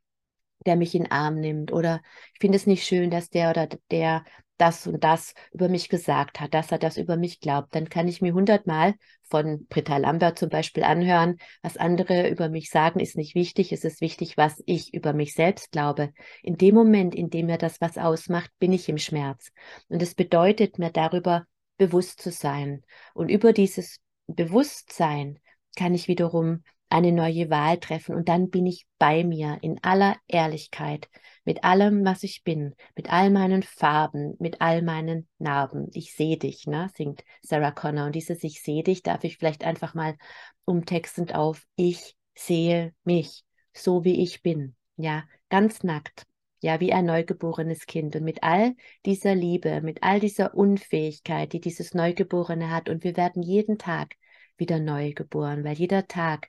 der 0.65 0.77
mich 0.77 0.95
in 0.95 1.05
den 1.05 1.13
Arm 1.13 1.37
nimmt 1.37 1.73
oder 1.73 2.03
ich 2.35 2.41
finde 2.41 2.57
es 2.57 2.67
nicht 2.67 2.85
schön, 2.85 3.11
dass 3.11 3.31
der 3.31 3.51
oder 3.51 3.69
der 3.91 4.25
das 4.59 4.87
und 4.87 5.05
das 5.05 5.35
über 5.53 5.69
mich 5.69 5.89
gesagt 5.89 6.41
hat, 6.41 6.55
dass 6.55 6.73
er 6.73 6.79
das 6.79 6.97
über 6.97 7.17
mich 7.17 7.41
glaubt, 7.41 7.75
dann 7.75 7.89
kann 7.89 8.09
ich 8.09 8.21
mir 8.21 8.33
hundertmal 8.33 8.95
von 9.23 9.67
Britta 9.69 9.97
Lambert 9.97 10.39
zum 10.39 10.49
Beispiel 10.49 10.85
anhören, 10.85 11.37
was 11.63 11.77
andere 11.77 12.29
über 12.29 12.49
mich 12.49 12.71
sagen, 12.71 13.01
ist 13.01 13.17
nicht 13.17 13.35
wichtig. 13.35 13.73
Es 13.73 13.85
ist 13.85 14.01
wichtig, 14.01 14.37
was 14.37 14.63
ich 14.67 14.95
über 14.95 15.13
mich 15.13 15.35
selbst 15.35 15.73
glaube. 15.73 16.13
In 16.43 16.57
dem 16.57 16.75
Moment, 16.75 17.15
in 17.15 17.31
dem 17.31 17.47
mir 17.47 17.59
das 17.59 17.81
was 17.81 17.99
ausmacht, 17.99 18.51
bin 18.59 18.73
ich 18.73 18.89
im 18.89 18.99
Schmerz. 18.99 19.51
Und 19.89 20.03
es 20.03 20.15
bedeutet 20.15 20.79
mir 20.79 20.91
darüber 20.91 21.47
bewusst 21.77 22.21
zu 22.23 22.31
sein. 22.31 22.83
Und 23.15 23.29
über 23.29 23.53
dieses 23.53 23.99
Bewusstsein 24.27 25.39
kann 25.77 25.95
ich 25.95 26.09
wiederum 26.09 26.63
eine 26.89 27.13
neue 27.13 27.51
Wahl 27.51 27.79
treffen 27.79 28.15
und 28.15 28.29
dann 28.29 28.51
bin 28.51 28.67
ich 28.67 28.87
bei 28.99 29.25
mir 29.25 29.59
in 29.61 29.79
aller 29.83 30.17
Ehrlichkeit, 30.29 31.09
mit 31.45 31.65
allem, 31.65 32.05
was 32.05 32.23
ich 32.23 32.45
bin, 32.45 32.75
mit 32.95 33.13
all 33.13 33.31
meinen 33.31 33.63
Farben, 33.63 34.35
mit 34.39 34.61
all 34.61 34.83
meinen 34.83 35.29
Narben. 35.39 35.89
Ich 35.93 36.15
sehe 36.15 36.37
dich, 36.37 36.67
ne? 36.67 36.91
singt 36.95 37.25
Sarah 37.43 37.73
Connor. 37.73 38.07
Und 38.07 38.15
dieses 38.15 38.43
Ich 38.45 38.63
sehe 38.63 38.83
dich 38.83 39.03
darf 39.03 39.25
ich 39.25 39.37
vielleicht 39.39 39.65
einfach 39.65 39.95
mal 39.95 40.17
umtextend 40.65 41.35
auf 41.35 41.65
Ich 41.77 42.17
sehe 42.35 42.93
mich, 43.05 43.45
so 43.73 44.05
wie 44.05 44.23
ich 44.23 44.43
bin. 44.43 44.77
Ja, 44.97 45.25
ganz 45.49 45.83
nackt. 45.83 46.25
Ja, 46.63 46.81
wie 46.81 46.93
ein 46.93 47.05
neugeborenes 47.05 47.87
Kind. 47.87 48.17
Und 48.17 48.25
mit 48.25 48.43
all 48.43 48.75
dieser 49.05 49.35
Liebe, 49.35 49.83
mit 49.83 50.03
all 50.03 50.21
dieser 50.21 50.55
Unfähigkeit, 50.55 51.53
die 51.53 51.61
dieses 51.61 51.95
Neugeborene 51.95 52.71
hat. 52.71 52.89
Und 52.89 53.05
wir 53.05 53.17
werden 53.17 53.43
jeden 53.43 53.79
Tag 53.79 54.15
wieder 54.59 54.79
neu 54.79 55.13
geboren, 55.13 55.65
weil 55.65 55.77
jeder 55.77 56.07
Tag 56.07 56.49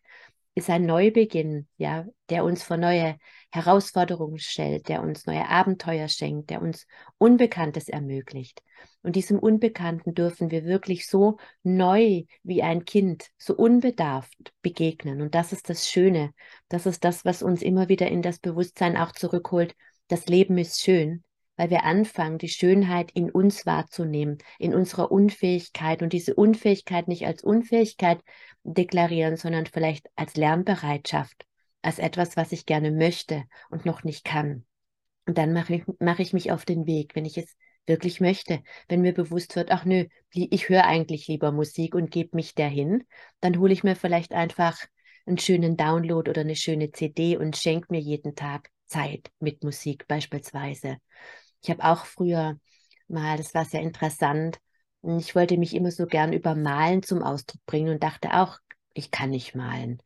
ist 0.58 0.72
ein 0.72 0.88
Neubeginn, 0.88 1.68
ja, 1.78 2.06
der 2.30 2.44
uns 2.44 2.64
vor 2.64 2.78
neue 2.78 3.18
Herausforderungen 3.52 4.40
stellt, 4.40 4.90
der 4.90 5.04
uns 5.04 5.28
neue 5.28 5.48
Abenteuer 5.48 6.08
schenkt, 6.08 6.50
der 6.50 6.64
uns 6.64 6.88
Unbekanntes 7.20 7.90
ermöglicht. 7.90 8.64
Und 9.04 9.16
diesem 9.16 9.38
Unbekannten 9.38 10.16
dürfen 10.16 10.50
wir 10.50 10.66
wirklich 10.66 11.08
so 11.08 11.38
neu 11.62 12.24
wie 12.42 12.64
ein 12.64 12.86
Kind, 12.86 13.28
so 13.38 13.56
unbedarft 13.56 14.36
begegnen. 14.64 15.22
Und 15.22 15.36
das 15.36 15.54
ist 15.54 15.70
das 15.70 15.88
Schöne. 15.88 16.34
Das 16.70 16.88
ist 16.88 17.04
das, 17.04 17.24
was 17.24 17.44
uns 17.44 17.62
immer 17.62 17.88
wieder 17.88 18.08
in 18.08 18.24
das 18.24 18.40
Bewusstsein 18.40 18.98
auch 18.98 19.12
zurückholt. 19.12 19.76
Das 20.08 20.26
Leben 20.26 20.58
ist 20.58 20.82
schön 20.82 21.24
weil 21.58 21.70
wir 21.70 21.84
anfangen, 21.84 22.38
die 22.38 22.50
Schönheit 22.50 23.12
in 23.14 23.30
uns 23.30 23.66
wahrzunehmen, 23.66 24.38
in 24.60 24.74
unserer 24.74 25.12
Unfähigkeit 25.12 26.02
und 26.02 26.14
diese 26.14 26.36
Unfähigkeit 26.36 27.08
nicht 27.08 27.26
als 27.26 27.44
Unfähigkeit 27.44 28.22
deklarieren, 28.64 29.36
sondern 29.36 29.66
vielleicht 29.66 30.08
als 30.16 30.36
Lernbereitschaft, 30.38 31.46
als 31.82 32.00
etwas, 32.00 32.38
was 32.38 32.52
ich 32.52 32.66
gerne 32.66 32.92
möchte 32.92 33.44
und 33.70 33.86
noch 33.86 34.04
nicht 34.04 34.24
kann. 34.24 34.66
Und 35.26 35.38
dann 35.38 35.52
mache 35.52 35.76
ich, 35.76 35.84
mache 36.00 36.22
ich 36.22 36.32
mich 36.34 36.52
auf 36.52 36.64
den 36.64 36.86
Weg, 36.86 37.16
wenn 37.16 37.26
ich 37.26 37.38
es 37.38 37.58
wirklich 37.86 38.22
möchte. 38.22 38.62
Wenn 38.88 39.02
mir 39.02 39.14
bewusst 39.14 39.56
wird, 39.56 39.72
ach 39.72 39.86
nö, 39.86 40.06
ich 40.32 40.70
höre 40.70 40.86
eigentlich 40.86 41.28
lieber 41.28 41.52
Musik 41.52 41.96
und 41.96 42.12
gebe 42.12 42.36
mich 42.36 42.56
dahin, 42.56 43.06
dann 43.42 43.60
hole 43.60 43.74
ich 43.74 43.84
mir 43.84 43.96
vielleicht 43.96 44.34
einfach 44.34 44.80
einen 45.26 45.38
schönen 45.38 45.76
Download 45.76 46.30
oder 46.30 46.42
eine 46.42 46.56
schöne 46.56 46.92
CD 46.92 47.38
und 47.38 47.58
schenke 47.58 47.88
mir 47.90 48.00
jeden 48.00 48.36
Tag 48.36 48.70
Zeit 48.86 49.32
mit 49.40 49.64
Musik 49.64 50.08
beispielsweise. 50.08 50.98
Ich 51.62 51.70
habe 51.70 51.84
auch 51.84 52.06
früher 52.06 52.58
mal, 53.08 53.38
das 53.38 53.54
war 53.54 53.66
sehr 53.66 53.82
interessant, 53.82 54.60
ich 55.04 55.36
wollte 55.36 55.58
mich 55.58 55.76
immer 55.76 55.92
so 55.92 56.06
gern 56.06 56.34
über 56.34 56.56
Malen 56.56 57.04
zum 57.04 57.24
Ausdruck 57.24 57.62
bringen 57.66 57.94
und 57.94 58.04
dachte 58.04 58.34
auch, 58.34 58.58
ich 58.94 59.12
kann 59.12 59.30
nicht 59.30 59.56
malen. 59.56 60.02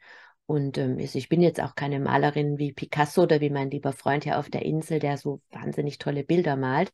Und 0.45 0.77
ähm, 0.77 0.99
ich 0.99 1.29
bin 1.29 1.41
jetzt 1.41 1.61
auch 1.61 1.75
keine 1.75 1.99
Malerin 1.99 2.57
wie 2.57 2.73
Picasso 2.73 3.23
oder 3.23 3.39
wie 3.41 3.49
mein 3.49 3.71
lieber 3.71 3.93
Freund 3.93 4.25
hier 4.25 4.37
auf 4.37 4.49
der 4.49 4.63
Insel, 4.63 4.99
der 4.99 5.17
so 5.17 5.41
wahnsinnig 5.49 5.97
tolle 5.97 6.23
Bilder 6.23 6.57
malt. 6.57 6.91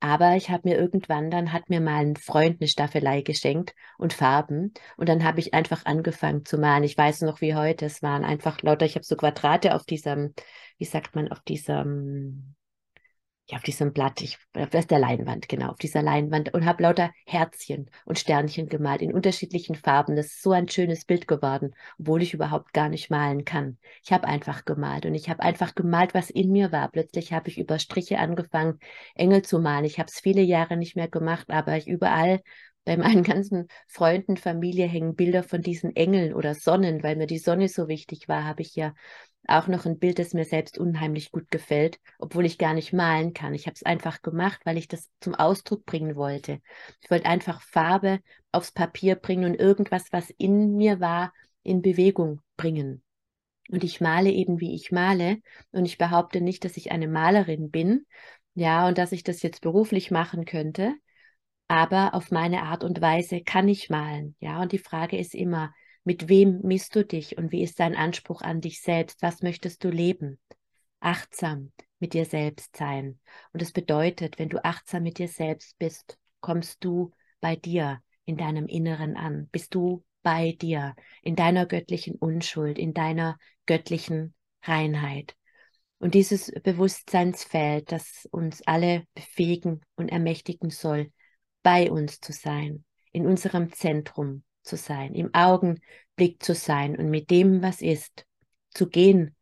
Aber 0.00 0.34
ich 0.34 0.48
habe 0.48 0.66
mir 0.68 0.78
irgendwann, 0.78 1.30
dann 1.30 1.52
hat 1.52 1.68
mir 1.68 1.80
mal 1.80 2.00
ein 2.00 2.16
Freund 2.16 2.60
eine 2.60 2.68
Staffelei 2.68 3.20
geschenkt 3.20 3.74
und 3.98 4.14
Farben. 4.14 4.72
Und 4.96 5.10
dann 5.10 5.24
habe 5.24 5.40
ich 5.40 5.52
einfach 5.52 5.84
angefangen 5.84 6.46
zu 6.46 6.56
malen. 6.56 6.84
Ich 6.84 6.96
weiß 6.96 7.20
noch 7.20 7.42
wie 7.42 7.54
heute, 7.54 7.84
es 7.84 8.02
waren 8.02 8.24
einfach 8.24 8.62
lauter, 8.62 8.86
ich 8.86 8.94
habe 8.94 9.04
so 9.04 9.14
Quadrate 9.14 9.74
auf 9.74 9.84
diesem, 9.84 10.34
wie 10.78 10.86
sagt 10.86 11.14
man, 11.14 11.30
auf 11.30 11.40
diesem 11.40 12.54
ja, 13.50 13.56
auf 13.56 13.62
diesem 13.64 13.92
Blatt, 13.92 14.20
ich, 14.20 14.38
auf 14.54 14.70
der 14.70 14.98
Leinwand, 14.98 15.48
genau, 15.48 15.70
auf 15.70 15.78
dieser 15.78 16.02
Leinwand 16.02 16.54
und 16.54 16.64
habe 16.64 16.84
lauter 16.84 17.10
Herzchen 17.26 17.90
und 18.04 18.18
Sternchen 18.18 18.68
gemalt 18.68 19.02
in 19.02 19.12
unterschiedlichen 19.12 19.74
Farben. 19.74 20.14
Das 20.14 20.26
ist 20.26 20.42
so 20.42 20.52
ein 20.52 20.68
schönes 20.68 21.04
Bild 21.04 21.26
geworden, 21.26 21.74
obwohl 21.98 22.22
ich 22.22 22.32
überhaupt 22.32 22.72
gar 22.72 22.88
nicht 22.88 23.10
malen 23.10 23.44
kann. 23.44 23.78
Ich 24.04 24.12
habe 24.12 24.28
einfach 24.28 24.64
gemalt 24.64 25.04
und 25.04 25.14
ich 25.14 25.28
habe 25.28 25.42
einfach 25.42 25.74
gemalt, 25.74 26.14
was 26.14 26.30
in 26.30 26.52
mir 26.52 26.70
war. 26.70 26.88
Plötzlich 26.90 27.32
habe 27.32 27.48
ich 27.48 27.58
über 27.58 27.78
Striche 27.80 28.18
angefangen, 28.18 28.78
Engel 29.16 29.42
zu 29.42 29.58
malen. 29.58 29.84
Ich 29.84 29.98
habe 29.98 30.08
es 30.08 30.20
viele 30.20 30.42
Jahre 30.42 30.76
nicht 30.76 30.94
mehr 30.94 31.08
gemacht, 31.08 31.50
aber 31.50 31.76
ich 31.76 31.88
überall 31.88 32.40
bei 32.84 32.96
meinen 32.96 33.22
ganzen 33.24 33.66
Freunden, 33.88 34.36
Familie 34.36 34.86
hängen 34.86 35.16
Bilder 35.16 35.42
von 35.42 35.60
diesen 35.60 35.96
Engeln 35.96 36.34
oder 36.34 36.54
Sonnen, 36.54 37.02
weil 37.02 37.16
mir 37.16 37.26
die 37.26 37.38
Sonne 37.38 37.68
so 37.68 37.88
wichtig 37.88 38.28
war, 38.28 38.44
habe 38.44 38.62
ich 38.62 38.76
ja 38.76 38.94
auch 39.46 39.66
noch 39.66 39.86
ein 39.86 39.98
Bild, 39.98 40.18
das 40.18 40.34
mir 40.34 40.44
selbst 40.44 40.78
unheimlich 40.78 41.32
gut 41.32 41.50
gefällt, 41.50 41.98
obwohl 42.18 42.46
ich 42.46 42.58
gar 42.58 42.74
nicht 42.74 42.92
malen 42.92 43.32
kann. 43.32 43.54
Ich 43.54 43.66
habe 43.66 43.74
es 43.74 43.82
einfach 43.82 44.22
gemacht, 44.22 44.60
weil 44.64 44.76
ich 44.76 44.88
das 44.88 45.10
zum 45.20 45.34
Ausdruck 45.34 45.84
bringen 45.86 46.14
wollte. 46.16 46.60
Ich 47.02 47.10
wollte 47.10 47.26
einfach 47.26 47.60
Farbe 47.62 48.20
aufs 48.52 48.72
Papier 48.72 49.16
bringen 49.16 49.44
und 49.44 49.58
irgendwas, 49.58 50.12
was 50.12 50.30
in 50.30 50.76
mir 50.76 51.00
war, 51.00 51.32
in 51.62 51.82
Bewegung 51.82 52.40
bringen. 52.56 53.02
Und 53.70 53.84
ich 53.84 54.00
male 54.00 54.30
eben, 54.30 54.60
wie 54.60 54.74
ich 54.74 54.90
male. 54.90 55.38
Und 55.72 55.84
ich 55.84 55.98
behaupte 55.98 56.40
nicht, 56.40 56.64
dass 56.64 56.76
ich 56.76 56.90
eine 56.92 57.08
Malerin 57.08 57.70
bin, 57.70 58.06
ja, 58.54 58.88
und 58.88 58.98
dass 58.98 59.12
ich 59.12 59.22
das 59.22 59.42
jetzt 59.42 59.62
beruflich 59.62 60.10
machen 60.10 60.44
könnte. 60.44 60.94
Aber 61.68 62.14
auf 62.14 62.32
meine 62.32 62.62
Art 62.62 62.82
und 62.82 63.00
Weise 63.00 63.42
kann 63.42 63.68
ich 63.68 63.90
malen, 63.90 64.34
ja. 64.40 64.60
Und 64.60 64.72
die 64.72 64.78
Frage 64.78 65.16
ist 65.18 65.34
immer, 65.34 65.72
mit 66.04 66.28
wem 66.28 66.60
misst 66.62 66.94
du 66.94 67.04
dich 67.04 67.36
und 67.36 67.52
wie 67.52 67.62
ist 67.62 67.80
dein 67.80 67.94
Anspruch 67.94 68.42
an 68.42 68.60
dich 68.60 68.80
selbst? 68.80 69.22
Was 69.22 69.42
möchtest 69.42 69.84
du 69.84 69.90
leben? 69.90 70.38
Achtsam 71.00 71.72
mit 71.98 72.14
dir 72.14 72.24
selbst 72.24 72.76
sein. 72.76 73.18
Und 73.52 73.62
es 73.62 73.72
bedeutet, 73.72 74.38
wenn 74.38 74.48
du 74.48 74.64
achtsam 74.64 75.02
mit 75.02 75.18
dir 75.18 75.28
selbst 75.28 75.78
bist, 75.78 76.18
kommst 76.40 76.84
du 76.84 77.12
bei 77.40 77.56
dir 77.56 78.00
in 78.24 78.36
deinem 78.36 78.66
Inneren 78.66 79.16
an. 79.16 79.48
Bist 79.52 79.74
du 79.74 80.04
bei 80.22 80.52
dir, 80.52 80.94
in 81.22 81.36
deiner 81.36 81.66
göttlichen 81.66 82.16
Unschuld, 82.16 82.78
in 82.78 82.94
deiner 82.94 83.38
göttlichen 83.66 84.34
Reinheit. 84.62 85.34
Und 85.98 86.14
dieses 86.14 86.50
Bewusstseinsfeld, 86.62 87.92
das 87.92 88.26
uns 88.30 88.62
alle 88.66 89.04
befähigen 89.14 89.82
und 89.96 90.08
ermächtigen 90.08 90.70
soll, 90.70 91.12
bei 91.62 91.90
uns 91.90 92.20
zu 92.20 92.32
sein, 92.32 92.84
in 93.12 93.26
unserem 93.26 93.72
Zentrum, 93.72 94.42
zu 94.62 94.76
sein, 94.76 95.14
im 95.14 95.32
Augenblick 95.34 96.42
zu 96.42 96.54
sein 96.54 96.96
und 96.96 97.10
mit 97.10 97.30
dem, 97.30 97.62
was 97.62 97.82
ist, 97.82 98.26
zu 98.70 98.88
gehen, 98.88 99.34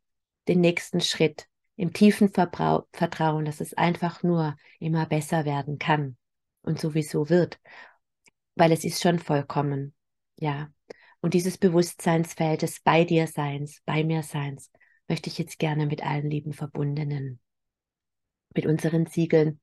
den 0.49 0.61
nächsten 0.61 1.01
Schritt, 1.01 1.47
im 1.77 1.93
tiefen 1.93 2.29
Verbrau 2.31 2.89
Vertrauen, 2.93 3.45
dass 3.45 3.61
es 3.61 3.75
einfach 3.75 4.23
nur 4.23 4.57
immer 4.81 5.07
besser 5.07 5.45
werden 5.45 5.79
kann 5.79 6.17
und 6.63 6.81
sowieso 6.81 7.29
wird, 7.29 7.61
weil 8.57 8.73
es 8.73 8.85
ist 8.85 9.01
schon 9.01 9.19
vollkommen, 9.19 9.95
ja. 10.39 10.73
Und 11.21 11.35
dieses 11.35 11.59
Bewusstseinsfeld 11.59 12.63
des 12.63 12.81
Bei 12.81 13.05
dir 13.05 13.27
Seins, 13.27 13.83
bei 13.85 14.05
mir 14.05 14.23
Seins, 14.23 14.71
möchte 15.09 15.29
ich 15.29 15.39
jetzt 15.39 15.59
gerne 15.59 15.87
mit 15.87 16.05
allen 16.05 16.31
lieben 16.31 16.53
Verbundenen, 16.53 17.41
mit 18.55 18.67
unseren 18.67 19.07
Siegeln 19.07 19.61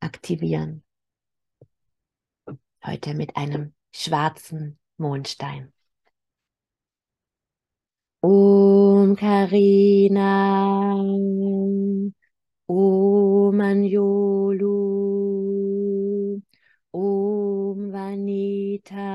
aktivieren. 0.00 0.84
Heute 2.84 3.14
mit 3.14 3.36
einem 3.36 3.74
schwarzen 3.92 4.78
Mondstein. 4.98 5.72
Om 8.22 9.14
Karina, 9.16 10.30
Om 12.68 13.60
Anjolu, 13.60 14.74
Om 16.92 17.90
Vanita, 17.92 19.10